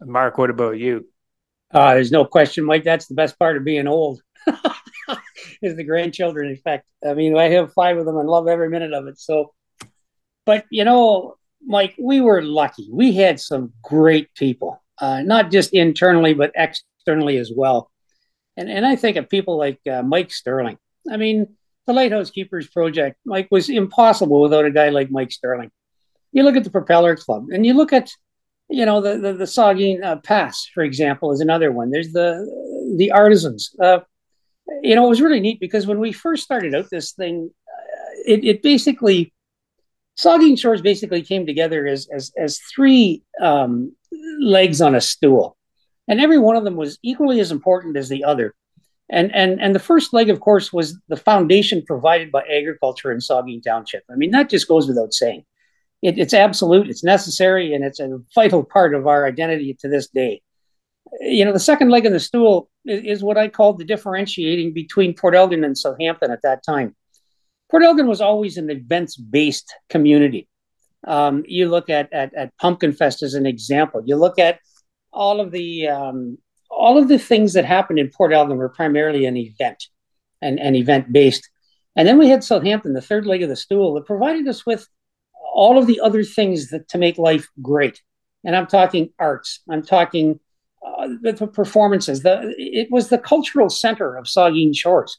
Mark, 0.00 0.36
what 0.36 0.50
about 0.50 0.78
you? 0.78 1.06
Uh, 1.72 1.94
there's 1.94 2.10
no 2.10 2.24
question, 2.24 2.64
Mike. 2.64 2.82
That's 2.82 3.06
the 3.06 3.14
best 3.14 3.38
part 3.38 3.56
of 3.56 3.64
being 3.64 3.86
old. 3.86 4.20
is 5.62 5.76
the 5.76 5.84
grandchildren 5.84 6.50
effect. 6.50 6.86
I 7.06 7.14
mean, 7.14 7.36
I 7.36 7.48
have 7.50 7.72
five 7.72 7.96
of 7.96 8.04
them 8.04 8.16
and 8.16 8.28
love 8.28 8.48
every 8.48 8.68
minute 8.68 8.92
of 8.92 9.06
it. 9.06 9.18
So, 9.18 9.54
but 10.44 10.64
you 10.70 10.84
know, 10.84 11.36
Mike, 11.64 11.94
we 11.98 12.20
were 12.20 12.42
lucky. 12.42 12.88
We 12.90 13.12
had 13.12 13.38
some 13.38 13.72
great 13.82 14.34
people, 14.34 14.82
uh, 14.98 15.22
not 15.22 15.52
just 15.52 15.72
internally 15.72 16.34
but 16.34 16.50
externally 16.56 17.36
as 17.36 17.52
well. 17.54 17.91
And 18.56 18.70
and 18.70 18.86
I 18.86 18.96
think 18.96 19.16
of 19.16 19.28
people 19.28 19.56
like 19.56 19.80
uh, 19.90 20.02
Mike 20.02 20.30
Sterling. 20.30 20.78
I 21.10 21.16
mean, 21.16 21.56
the 21.86 21.92
Lighthouse 21.92 22.30
Keepers 22.30 22.68
project, 22.68 23.16
Mike, 23.24 23.48
was 23.50 23.68
impossible 23.68 24.40
without 24.40 24.64
a 24.64 24.70
guy 24.70 24.90
like 24.90 25.10
Mike 25.10 25.32
Sterling. 25.32 25.70
You 26.32 26.42
look 26.42 26.56
at 26.56 26.64
the 26.64 26.70
Propeller 26.70 27.16
Club, 27.16 27.46
and 27.52 27.64
you 27.66 27.74
look 27.74 27.92
at 27.92 28.10
you 28.68 28.86
know 28.86 29.00
the 29.00 29.18
the, 29.18 29.32
the 29.34 30.00
uh, 30.02 30.16
Pass, 30.16 30.68
for 30.74 30.82
example, 30.82 31.32
is 31.32 31.40
another 31.40 31.72
one. 31.72 31.90
There's 31.90 32.12
the 32.12 32.46
the 32.96 33.10
artisans. 33.10 33.74
Uh, 33.80 34.00
you 34.82 34.94
know, 34.94 35.06
it 35.06 35.10
was 35.10 35.20
really 35.20 35.40
neat 35.40 35.60
because 35.60 35.86
when 35.86 35.98
we 35.98 36.12
first 36.12 36.44
started 36.44 36.74
out 36.74 36.88
this 36.90 37.12
thing, 37.12 37.50
uh, 37.68 38.10
it, 38.26 38.44
it 38.44 38.62
basically 38.62 39.32
Saugeen 40.18 40.58
Shores 40.58 40.82
basically 40.82 41.22
came 41.22 41.46
together 41.46 41.86
as 41.86 42.08
as 42.14 42.32
as 42.36 42.60
three 42.74 43.22
um, 43.40 43.94
legs 44.40 44.80
on 44.80 44.94
a 44.94 45.00
stool, 45.00 45.56
and 46.08 46.20
every 46.20 46.38
one 46.38 46.56
of 46.56 46.64
them 46.64 46.76
was 46.76 46.98
equally 47.02 47.40
as 47.40 47.50
important 47.50 47.96
as 47.96 48.08
the 48.08 48.24
other. 48.24 48.54
And 49.10 49.34
and 49.34 49.60
and 49.60 49.74
the 49.74 49.78
first 49.80 50.12
leg, 50.12 50.30
of 50.30 50.40
course, 50.40 50.72
was 50.72 50.98
the 51.08 51.16
foundation 51.16 51.82
provided 51.86 52.32
by 52.32 52.42
agriculture 52.42 53.12
in 53.12 53.18
Saugeen 53.18 53.62
Township. 53.62 54.04
I 54.10 54.14
mean, 54.16 54.30
that 54.30 54.48
just 54.48 54.68
goes 54.68 54.86
without 54.88 55.12
saying. 55.12 55.44
it, 56.02 56.18
it's 56.18 56.34
absolute, 56.34 56.90
it's 56.90 57.04
necessary, 57.04 57.74
and 57.74 57.84
it's 57.84 58.00
a 58.00 58.18
vital 58.34 58.64
part 58.64 58.94
of 58.94 59.06
our 59.06 59.26
identity 59.26 59.74
to 59.80 59.88
this 59.88 60.08
day. 60.08 60.42
You 61.20 61.44
know, 61.44 61.52
the 61.52 61.60
second 61.60 61.90
leg 61.90 62.06
of 62.06 62.12
the 62.12 62.20
stool 62.20 62.68
is, 62.84 63.18
is 63.18 63.24
what 63.24 63.38
I 63.38 63.48
called 63.48 63.78
the 63.78 63.84
differentiating 63.84 64.74
between 64.74 65.14
Port 65.14 65.34
Elgin 65.34 65.64
and 65.64 65.78
Southampton 65.78 66.30
at 66.30 66.42
that 66.42 66.64
time. 66.64 66.94
Port 67.70 67.84
Elgin 67.84 68.08
was 68.08 68.20
always 68.20 68.56
an 68.58 68.68
events 68.70 69.16
based 69.16 69.72
community. 69.88 70.48
Um, 71.06 71.44
you 71.46 71.68
look 71.68 71.88
at, 71.88 72.12
at, 72.12 72.34
at 72.34 72.56
Pumpkin 72.58 72.92
Fest 72.92 73.22
as 73.22 73.34
an 73.34 73.46
example. 73.46 74.02
You 74.04 74.16
look 74.16 74.38
at 74.38 74.60
all 75.12 75.40
of 75.40 75.50
the 75.50 75.88
um, 75.88 76.38
all 76.70 76.98
of 76.98 77.08
the 77.08 77.18
things 77.18 77.52
that 77.52 77.64
happened 77.64 77.98
in 77.98 78.10
Port 78.10 78.32
Elgin 78.32 78.56
were 78.56 78.68
primarily 78.68 79.26
an 79.26 79.36
event 79.36 79.88
and, 80.40 80.58
an 80.58 80.74
event 80.74 81.12
based. 81.12 81.48
And 81.94 82.08
then 82.08 82.18
we 82.18 82.28
had 82.28 82.42
Southampton, 82.42 82.94
the 82.94 83.02
third 83.02 83.26
leg 83.26 83.42
of 83.42 83.50
the 83.50 83.56
stool, 83.56 83.94
that 83.94 84.06
provided 84.06 84.48
us 84.48 84.64
with 84.64 84.88
all 85.54 85.78
of 85.78 85.86
the 85.86 86.00
other 86.00 86.24
things 86.24 86.70
that 86.70 86.88
to 86.88 86.98
make 86.98 87.18
life 87.18 87.46
great. 87.60 88.00
And 88.44 88.56
I'm 88.56 88.66
talking 88.66 89.10
arts. 89.18 89.60
I'm 89.70 89.82
talking 89.82 90.40
uh, 90.84 91.08
the 91.20 91.34
performances. 91.46 92.22
The 92.22 92.54
it 92.56 92.88
was 92.90 93.08
the 93.08 93.18
cultural 93.18 93.68
center 93.68 94.16
of 94.16 94.24
Saugeen 94.24 94.74
Shores, 94.74 95.18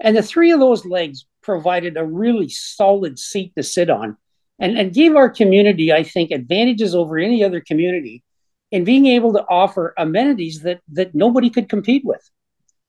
and 0.00 0.16
the 0.16 0.22
three 0.22 0.52
of 0.52 0.60
those 0.60 0.86
legs 0.86 1.26
provided 1.42 1.96
a 1.96 2.04
really 2.04 2.48
solid 2.48 3.18
seat 3.18 3.52
to 3.56 3.62
sit 3.62 3.90
on, 3.90 4.16
and 4.58 4.78
and 4.78 4.94
gave 4.94 5.14
our 5.16 5.28
community, 5.28 5.92
I 5.92 6.02
think, 6.02 6.30
advantages 6.30 6.94
over 6.94 7.18
any 7.18 7.44
other 7.44 7.60
community 7.60 8.22
in 8.70 8.84
being 8.84 9.06
able 9.06 9.32
to 9.32 9.46
offer 9.48 9.94
amenities 9.96 10.62
that 10.62 10.80
that 10.92 11.14
nobody 11.14 11.50
could 11.50 11.68
compete 11.68 12.04
with. 12.04 12.30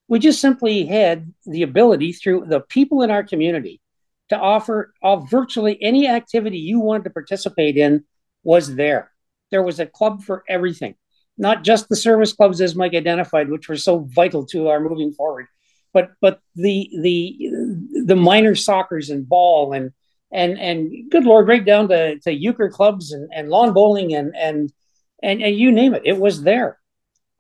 We 0.07 0.19
just 0.19 0.41
simply 0.41 0.85
had 0.85 1.33
the 1.45 1.63
ability 1.63 2.13
through 2.13 2.45
the 2.47 2.61
people 2.61 3.01
in 3.01 3.11
our 3.11 3.23
community 3.23 3.81
to 4.29 4.37
offer 4.37 4.93
uh, 5.03 5.17
virtually 5.17 5.77
any 5.81 6.07
activity 6.07 6.57
you 6.57 6.79
wanted 6.79 7.05
to 7.05 7.09
participate 7.09 7.77
in 7.77 8.03
was 8.43 8.75
there. 8.75 9.11
There 9.51 9.63
was 9.63 9.79
a 9.79 9.85
club 9.85 10.23
for 10.23 10.43
everything, 10.49 10.95
not 11.37 11.63
just 11.63 11.87
the 11.87 11.95
service 11.95 12.33
clubs 12.33 12.59
as 12.61 12.75
Mike 12.75 12.93
identified, 12.93 13.49
which 13.49 13.69
were 13.69 13.77
so 13.77 13.99
vital 13.99 14.45
to 14.47 14.69
our 14.69 14.79
moving 14.79 15.13
forward, 15.13 15.47
but 15.93 16.11
but 16.21 16.41
the 16.55 16.89
the 17.01 18.03
the 18.05 18.15
minor 18.15 18.55
soccers 18.55 19.09
and 19.09 19.27
ball 19.27 19.73
and 19.73 19.91
and 20.31 20.57
and 20.59 21.09
good 21.09 21.23
lord, 21.23 21.47
right 21.47 21.63
down 21.63 21.87
to, 21.89 22.19
to 22.19 22.33
euchre 22.33 22.69
clubs 22.69 23.11
and, 23.11 23.29
and 23.33 23.49
lawn 23.49 23.73
bowling 23.73 24.13
and 24.13 24.35
and 24.35 24.71
and 25.21 25.41
and 25.41 25.55
you 25.55 25.71
name 25.71 25.93
it, 25.93 26.03
it 26.05 26.17
was 26.17 26.43
there, 26.43 26.79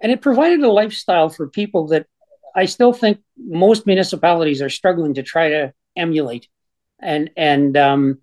and 0.01 0.11
it 0.11 0.21
provided 0.21 0.61
a 0.61 0.71
lifestyle 0.71 1.29
for 1.29 1.47
people 1.47 1.87
that 1.87 2.07
I 2.55 2.65
still 2.65 2.93
think 2.93 3.19
most 3.37 3.85
municipalities 3.85 4.61
are 4.61 4.69
struggling 4.69 5.15
to 5.15 5.23
try 5.23 5.49
to 5.49 5.73
emulate 5.95 6.47
and 6.99 7.29
and 7.37 7.77
um, 7.77 8.19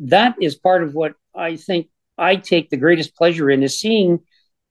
that 0.00 0.36
is 0.40 0.54
part 0.54 0.82
of 0.82 0.94
what 0.94 1.14
I 1.34 1.56
think 1.56 1.88
I 2.18 2.36
take 2.36 2.70
the 2.70 2.76
greatest 2.76 3.16
pleasure 3.16 3.50
in 3.50 3.62
is 3.62 3.78
seeing 3.78 4.20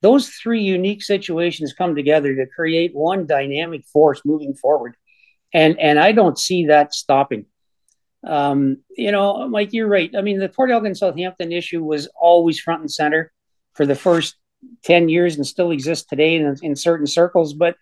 those 0.01 0.29
three 0.29 0.61
unique 0.61 1.03
situations 1.03 1.73
come 1.73 1.95
together 1.95 2.35
to 2.35 2.47
create 2.47 2.95
one 2.95 3.27
dynamic 3.27 3.85
force 3.85 4.21
moving 4.25 4.53
forward, 4.53 4.95
and 5.53 5.79
and 5.79 5.99
I 5.99 6.11
don't 6.11 6.39
see 6.39 6.67
that 6.67 6.93
stopping. 6.93 7.45
Um, 8.25 8.77
you 8.95 9.11
know, 9.11 9.47
Mike, 9.49 9.73
you're 9.73 9.87
right. 9.87 10.11
I 10.15 10.21
mean, 10.21 10.39
the 10.39 10.49
Port 10.49 10.69
Elgin 10.71 10.95
Southampton 10.95 11.51
issue 11.51 11.83
was 11.83 12.07
always 12.15 12.59
front 12.59 12.81
and 12.81 12.91
center 12.91 13.31
for 13.73 13.85
the 13.85 13.95
first 13.95 14.35
ten 14.83 15.09
years, 15.09 15.35
and 15.35 15.45
still 15.45 15.71
exists 15.71 16.07
today 16.07 16.35
in, 16.35 16.55
in 16.61 16.75
certain 16.75 17.07
circles. 17.07 17.53
But 17.53 17.75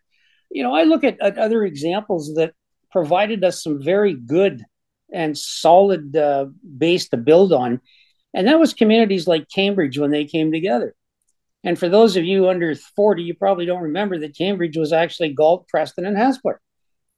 you 0.50 0.64
know, 0.64 0.74
I 0.74 0.84
look 0.84 1.04
at, 1.04 1.22
at 1.22 1.38
other 1.38 1.64
examples 1.64 2.34
that 2.36 2.54
provided 2.92 3.44
us 3.44 3.64
some 3.64 3.82
very 3.82 4.14
good 4.14 4.66
and 5.12 5.38
solid 5.38 6.16
uh, 6.16 6.48
base 6.78 7.10
to 7.10 7.18
build 7.18 7.54
on. 7.54 7.82
And 8.34 8.48
that 8.48 8.60
was 8.60 8.74
communities 8.74 9.28
like 9.28 9.50
Cambridge 9.50 9.98
when 9.98 10.12
they 10.12 10.26
came 10.26 10.52
together. 10.52 10.96
And 11.64 11.78
for 11.78 11.90
those 11.90 12.16
of 12.16 12.24
you 12.24 12.48
under 12.48 12.74
40, 12.76 13.24
you 13.24 13.34
probably 13.34 13.66
don't 13.66 13.84
remember 13.84 14.20
that 14.20 14.38
Cambridge 14.38 14.78
was 14.78 14.94
actually 14.94 15.34
Galt, 15.34 15.68
Preston, 15.68 16.06
and 16.06 16.16
Hespeler. 16.16 16.58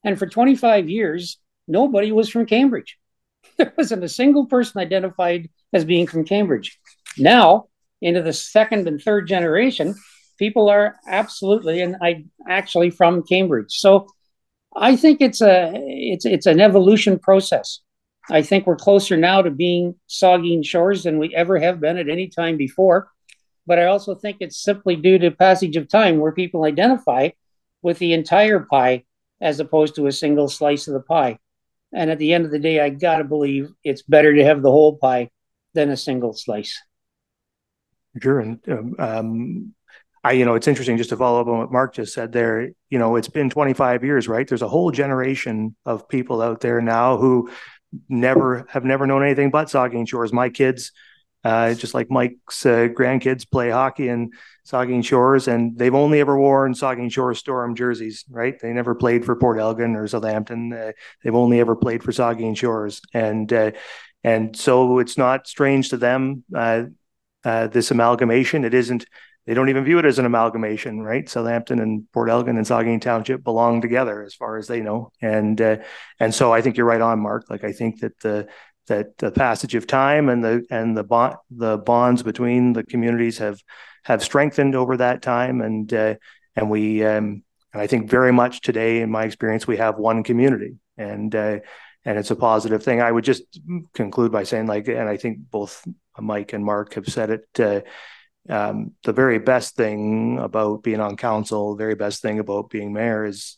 And 0.04 0.18
for 0.18 0.26
25 0.26 0.90
years, 0.90 1.38
nobody 1.68 2.12
was 2.12 2.30
from 2.30 2.46
Cambridge. 2.46 2.98
There 3.58 3.74
wasn't 3.78 4.04
a 4.04 4.10
single 4.10 4.48
person 4.48 4.82
identified 4.82 5.50
as 5.72 5.86
being 5.86 6.08
from 6.08 6.26
Cambridge. 6.26 6.80
Now, 7.18 7.68
into 8.02 8.22
the 8.22 8.34
second 8.34 8.88
and 8.88 9.02
third 9.02 9.28
generation, 9.28 9.96
people 10.38 10.70
are 10.70 10.96
absolutely 11.08 11.82
and 11.82 11.96
I 12.02 12.26
actually 12.48 12.90
from 12.90 13.24
Cambridge. 13.24 13.74
So 13.78 14.08
I 14.76 14.96
think 14.96 15.22
it's 15.22 15.42
a 15.42 15.72
it's 15.76 16.26
it's 16.26 16.46
an 16.46 16.60
evolution 16.60 17.20
process. 17.20 17.80
I 18.30 18.42
think 18.42 18.66
we're 18.66 18.76
closer 18.76 19.18
now 19.18 19.42
to 19.42 19.52
being 19.52 19.96
Saugeen 20.10 20.66
Shores 20.66 21.04
than 21.04 21.20
we 21.20 21.36
ever 21.36 21.60
have 21.60 21.80
been 21.80 21.98
at 21.98 22.10
any 22.10 22.28
time 22.28 22.58
before. 22.58 23.10
But 23.68 23.80
I 23.80 23.86
also 23.86 24.16
think 24.16 24.38
it's 24.40 24.64
simply 24.64 24.96
due 24.96 25.20
to 25.20 25.32
passage 25.32 25.76
of 25.76 25.88
time 25.88 26.20
where 26.20 26.32
people 26.32 26.64
identify 26.64 27.30
with 27.82 28.00
the 28.00 28.14
entire 28.14 28.62
pie 28.62 29.04
as 29.40 29.60
opposed 29.60 29.96
to 29.96 30.08
a 30.08 30.12
single 30.12 30.48
slice 30.48 30.88
of 30.88 30.94
the 30.94 31.02
pie. 31.02 31.40
And 31.94 32.10
at 32.10 32.20
the 32.20 32.34
end 32.34 32.46
of 32.46 32.52
the 32.52 32.60
day, 32.60 32.80
I 32.80 32.90
gotta 32.90 33.24
believe 33.24 33.70
it's 33.84 34.04
better 34.04 34.34
to 34.34 34.44
have 34.46 34.62
the 34.62 34.72
whole 34.72 34.98
pie 34.98 35.30
than 35.74 35.90
a 35.90 35.98
single 35.98 36.34
slice. 36.34 36.80
Sure, 38.20 38.40
and 38.40 38.60
um, 38.70 38.96
um 39.00 39.74
I, 40.24 40.34
you 40.34 40.46
know, 40.46 40.54
it's 40.54 40.68
interesting 40.68 40.98
just 40.98 41.10
to 41.10 41.18
follow 41.18 41.42
up 41.42 41.48
on 41.48 41.58
what 41.58 41.72
Mark 41.72 41.96
just 41.96 42.14
said 42.14 42.32
there. 42.32 42.70
You 42.90 43.00
know, 43.00 43.16
it's 43.16 43.28
been 43.28 43.50
25 43.50 44.04
years, 44.04 44.28
right? 44.28 44.48
There's 44.48 44.62
a 44.62 44.68
whole 44.68 44.92
generation 44.92 45.76
of 45.86 46.08
people 46.08 46.42
out 46.42 46.62
there 46.62 46.80
now 46.80 47.18
who 47.18 47.50
never 48.08 48.66
have 48.70 48.86
never 48.86 49.08
known 49.08 49.24
anything 49.24 49.50
but 49.50 49.68
Saugeen 49.68 50.08
Shores. 50.08 50.32
My 50.32 50.50
kids, 50.50 50.92
uh, 51.44 51.74
just 51.74 51.96
like 51.96 52.12
Mike's 52.12 52.66
uh, 52.68 52.88
grandkids, 52.90 53.50
play 53.50 53.72
hockey 53.72 54.10
in 54.10 54.30
Saugeen 54.68 55.04
Shores, 55.04 55.48
and 55.48 55.76
they've 55.76 55.96
only 55.96 56.20
ever 56.20 56.38
worn 56.38 56.74
Saugeen 56.76 57.12
Shores 57.12 57.40
Storm 57.40 57.74
jerseys, 57.74 58.24
right? 58.30 58.60
They 58.60 58.74
never 58.74 58.94
played 58.94 59.26
for 59.26 59.36
Port 59.36 59.60
Elgin 59.60 59.96
or 59.96 60.08
Southampton. 60.08 60.72
Uh, 60.72 60.92
they've 61.24 61.34
only 61.34 61.60
ever 61.60 61.76
played 61.76 62.04
for 62.04 62.12
Saugeen 62.12 62.56
Shores, 62.56 63.02
and 63.12 63.52
uh, 63.52 63.72
and 64.24 64.56
so 64.56 65.00
it's 65.00 65.18
not 65.18 65.48
strange 65.48 65.90
to 65.90 65.98
them 65.98 66.44
uh, 67.44 67.68
this 67.68 67.92
amalgamation. 67.92 68.64
It 68.66 68.74
isn't 68.74 69.06
they 69.48 69.56
don't 69.56 69.70
even 69.70 69.84
view 69.84 69.98
it 69.98 70.06
as 70.06 70.20
an 70.20 70.26
amalgamation, 70.26 71.02
right? 71.02 71.28
Southampton 71.28 71.80
and 71.80 72.10
Port 72.12 72.30
Elgin 72.30 72.58
and 72.58 72.66
Saugeen 72.66 73.02
Township 73.02 73.44
belong 73.44 73.82
together 73.82 74.22
as 74.22 74.36
far 74.36 74.58
as 74.58 74.68
they 74.68 74.82
know, 74.82 75.12
and 75.22 75.60
uh, 75.60 75.78
and 76.20 76.34
so 76.34 76.54
I 76.54 76.62
think 76.62 76.78
you're 76.78 76.86
right 76.86 77.02
on, 77.02 77.20
Mark. 77.20 77.46
Like 77.50 77.64
I 77.64 77.72
think 77.72 78.02
that 78.02 78.20
the 78.20 78.48
that 78.88 79.18
the 79.18 79.32
passage 79.32 79.74
of 79.74 79.88
time 79.88 80.30
and 80.30 80.44
the 80.44 80.66
and 80.70 80.96
the 80.96 81.04
bond 81.04 81.38
the 81.50 81.78
bonds 81.78 82.24
between 82.24 82.74
the 82.74 82.84
communities 82.84 83.40
have 83.40 83.60
have 84.04 84.24
strengthened 84.24 84.76
over 84.76 84.98
that 84.98 85.22
time, 85.24 85.62
and 85.62 85.92
uh, 85.92 86.16
and 86.56 86.70
we 86.70 87.04
um, 87.04 87.44
and 87.74 87.82
I 87.82 87.88
think 87.88 88.10
very 88.10 88.32
much 88.32 88.62
today, 88.62 89.02
in 89.02 89.10
my 89.10 89.24
experience, 89.24 89.66
we 89.66 89.78
have 89.78 89.98
one 89.98 90.24
community, 90.24 90.76
and 90.98 91.34
uh, 91.34 91.60
and 92.06 92.18
it's 92.18 92.32
a 92.32 92.36
positive 92.36 92.84
thing. 92.84 93.02
I 93.02 93.12
would 93.12 93.24
just 93.24 93.44
conclude 93.94 94.32
by 94.32 94.44
saying, 94.44 94.68
like, 94.68 94.88
and 94.88 95.08
I 95.08 95.18
think 95.18 95.40
both 95.50 95.86
Mike 96.20 96.54
and 96.54 96.66
Mark 96.66 96.96
have 96.96 97.08
said 97.08 97.30
it 97.30 97.60
uh, 97.60 97.82
um, 98.50 98.94
the 99.04 99.14
very 99.14 99.40
best 99.40 99.76
thing 99.76 100.40
about 100.40 100.84
being 100.84 101.00
on 101.00 101.18
council, 101.18 101.76
the 101.76 101.84
very 101.84 101.96
best 101.96 102.22
thing 102.22 102.40
about 102.40 102.70
being 102.70 102.92
mayor 102.92 103.26
is 103.26 103.58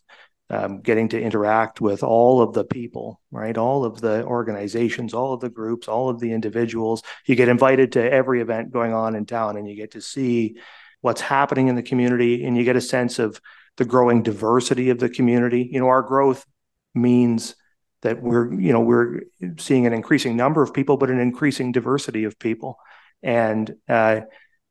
um, 0.49 0.81
getting 0.81 1.09
to 1.09 1.21
interact 1.21 1.79
with 1.79 2.03
all 2.03 2.41
of 2.41 2.53
the 2.53 2.65
people, 2.65 3.21
right? 3.31 3.57
All 3.57 3.85
of 3.85 4.01
the 4.01 4.25
organizations, 4.25 5.13
all 5.13 5.33
of 5.33 5.39
the 5.39 5.49
groups, 5.49 5.87
all 5.87 6.09
of 6.09 6.19
the 6.19 6.33
individuals. 6.33 7.01
You 7.25 7.35
get 7.35 7.47
invited 7.47 7.93
to 7.93 8.11
every 8.11 8.41
event 8.41 8.71
going 8.71 8.93
on 8.93 9.15
in 9.15 9.25
town 9.25 9.57
and 9.57 9.67
you 9.67 9.75
get 9.75 9.91
to 9.91 10.01
see 10.01 10.57
what's 11.01 11.21
happening 11.21 11.69
in 11.69 11.75
the 11.75 11.83
community 11.83 12.45
and 12.45 12.57
you 12.57 12.63
get 12.63 12.75
a 12.75 12.81
sense 12.81 13.19
of 13.19 13.39
the 13.77 13.85
growing 13.85 14.21
diversity 14.21 14.89
of 14.89 14.99
the 14.99 15.09
community. 15.09 15.69
You 15.71 15.79
know, 15.79 15.87
our 15.87 16.03
growth 16.03 16.45
means 16.93 17.55
that 18.03 18.21
we're, 18.21 18.53
you 18.53 18.71
know, 18.71 18.81
we're 18.81 19.21
seeing 19.57 19.87
an 19.87 19.93
increasing 19.93 20.37
number 20.37 20.61
of 20.61 20.73
people, 20.73 20.97
but 20.97 21.09
an 21.09 21.19
increasing 21.19 21.71
diversity 21.71 22.25
of 22.25 22.37
people. 22.37 22.77
And 23.21 23.73
uh, 23.89 24.21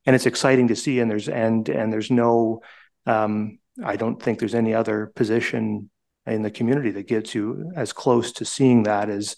and 0.05 0.15
it's 0.15 0.25
exciting 0.25 0.69
to 0.69 0.75
see. 0.75 0.99
And 0.99 1.11
there's 1.11 1.27
and 1.27 1.67
and 1.69 1.91
there's 1.91 2.09
no, 2.09 2.61
um, 3.05 3.59
I 3.83 3.95
don't 3.97 4.21
think 4.21 4.39
there's 4.39 4.55
any 4.55 4.73
other 4.73 5.11
position 5.15 5.89
in 6.25 6.41
the 6.41 6.51
community 6.51 6.91
that 6.91 7.07
gets 7.07 7.35
you 7.35 7.71
as 7.75 7.91
close 7.91 8.31
to 8.33 8.45
seeing 8.45 8.83
that 8.83 9.09
as 9.09 9.35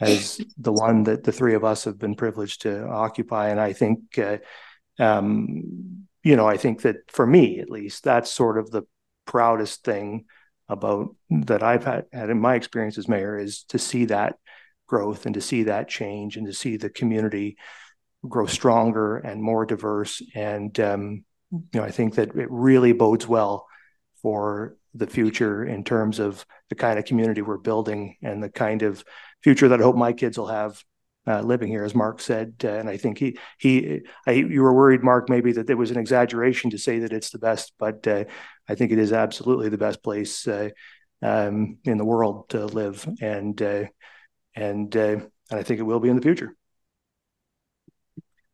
as 0.00 0.40
the 0.58 0.72
one 0.72 1.04
that 1.04 1.22
the 1.22 1.32
three 1.32 1.54
of 1.54 1.64
us 1.64 1.84
have 1.84 1.98
been 1.98 2.16
privileged 2.16 2.62
to 2.62 2.88
occupy. 2.88 3.50
And 3.50 3.60
I 3.60 3.72
think, 3.72 4.18
uh, 4.18 4.38
um, 4.98 6.06
you 6.24 6.36
know, 6.36 6.48
I 6.48 6.56
think 6.56 6.82
that 6.82 6.96
for 7.08 7.26
me 7.26 7.60
at 7.60 7.70
least, 7.70 8.02
that's 8.02 8.32
sort 8.32 8.58
of 8.58 8.70
the 8.70 8.82
proudest 9.26 9.84
thing 9.84 10.24
about 10.68 11.14
that 11.30 11.62
I've 11.62 11.84
had, 11.84 12.06
had 12.12 12.30
in 12.30 12.40
my 12.40 12.54
experience 12.54 12.98
as 12.98 13.08
mayor 13.08 13.38
is 13.38 13.64
to 13.64 13.78
see 13.78 14.06
that 14.06 14.36
growth 14.86 15.26
and 15.26 15.34
to 15.34 15.40
see 15.40 15.64
that 15.64 15.88
change 15.88 16.36
and 16.36 16.46
to 16.46 16.52
see 16.52 16.76
the 16.76 16.90
community 16.90 17.56
grow 18.26 18.46
stronger 18.46 19.18
and 19.18 19.42
more 19.42 19.66
diverse. 19.66 20.22
And 20.34 20.78
um, 20.80 21.24
you 21.50 21.80
know, 21.80 21.84
I 21.84 21.90
think 21.90 22.14
that 22.14 22.34
it 22.34 22.50
really 22.50 22.92
bodes 22.92 23.26
well 23.26 23.66
for 24.22 24.76
the 24.94 25.06
future 25.06 25.64
in 25.64 25.84
terms 25.84 26.18
of 26.18 26.46
the 26.68 26.74
kind 26.74 26.98
of 26.98 27.04
community 27.04 27.42
we're 27.42 27.58
building 27.58 28.16
and 28.22 28.42
the 28.42 28.48
kind 28.48 28.82
of 28.82 29.04
future 29.42 29.68
that 29.68 29.80
I 29.80 29.82
hope 29.82 29.96
my 29.96 30.12
kids 30.12 30.38
will 30.38 30.48
have 30.48 30.82
uh, 31.26 31.40
living 31.40 31.68
here, 31.68 31.84
as 31.84 31.94
Mark 31.94 32.20
said. 32.20 32.54
Uh, 32.62 32.68
and 32.68 32.88
I 32.88 32.96
think 32.96 33.18
he 33.18 33.38
he 33.58 34.00
I, 34.26 34.32
you 34.32 34.62
were 34.62 34.74
worried, 34.74 35.02
Mark, 35.02 35.28
maybe 35.28 35.52
that 35.52 35.66
there 35.66 35.76
was 35.76 35.90
an 35.90 35.98
exaggeration 35.98 36.70
to 36.70 36.78
say 36.78 37.00
that 37.00 37.12
it's 37.12 37.30
the 37.30 37.38
best, 37.38 37.72
but 37.78 38.06
uh, 38.06 38.24
I 38.68 38.74
think 38.74 38.92
it 38.92 38.98
is 38.98 39.12
absolutely 39.12 39.68
the 39.68 39.78
best 39.78 40.02
place 40.02 40.46
uh, 40.46 40.70
um, 41.22 41.78
in 41.84 41.98
the 41.98 42.04
world 42.04 42.48
to 42.50 42.66
live, 42.66 43.08
and 43.20 43.60
uh, 43.60 43.84
and 44.54 44.94
and 44.94 45.30
I 45.50 45.62
think 45.62 45.80
it 45.80 45.84
will 45.84 46.00
be 46.00 46.08
in 46.08 46.16
the 46.16 46.22
future. 46.22 46.54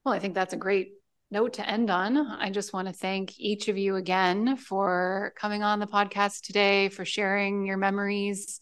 Well, 0.05 0.15
I 0.15 0.19
think 0.19 0.35
that's 0.35 0.55
a 0.55 0.59
great 0.59 0.93
note 1.31 1.55
to 1.55 1.69
end 1.69 1.91
on. 1.91 2.17
I 2.17 2.51
just 2.51 2.73
want 2.73 2.89
to 2.89 2.95
thank 2.95 3.39
each 3.39 3.69
of 3.69 3.79
you 3.79 3.97
again 3.97 4.57
for 4.57 5.33
coming 5.37 5.63
on 5.63 5.79
the 5.79 5.87
podcast 5.87 6.41
today, 6.43 6.89
for 6.89 7.05
sharing 7.05 7.67
your 7.67 7.77
memories 7.77 8.61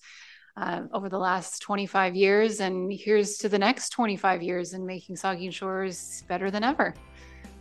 uh, 0.61 0.83
over 0.93 1.09
the 1.09 1.19
last 1.19 1.63
25 1.63 2.15
years. 2.15 2.61
And 2.61 2.93
here's 2.93 3.39
to 3.39 3.49
the 3.49 3.59
next 3.59 3.91
25 3.91 4.43
years 4.43 4.73
and 4.73 4.87
making 4.87 5.17
Saugeen 5.17 5.53
Shores 5.53 6.25
better 6.29 6.51
than 6.51 6.65
ever. 6.65 6.95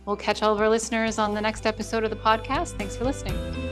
We'll 0.04 0.16
catch 0.16 0.42
all 0.42 0.54
of 0.54 0.60
our 0.60 0.68
listeners 0.68 1.18
on 1.18 1.34
the 1.34 1.40
next 1.40 1.66
episode 1.66 2.04
of 2.04 2.10
the 2.10 2.16
podcast. 2.16 2.78
Thanks 2.78 2.96
for 2.96 3.04
listening. 3.04 3.67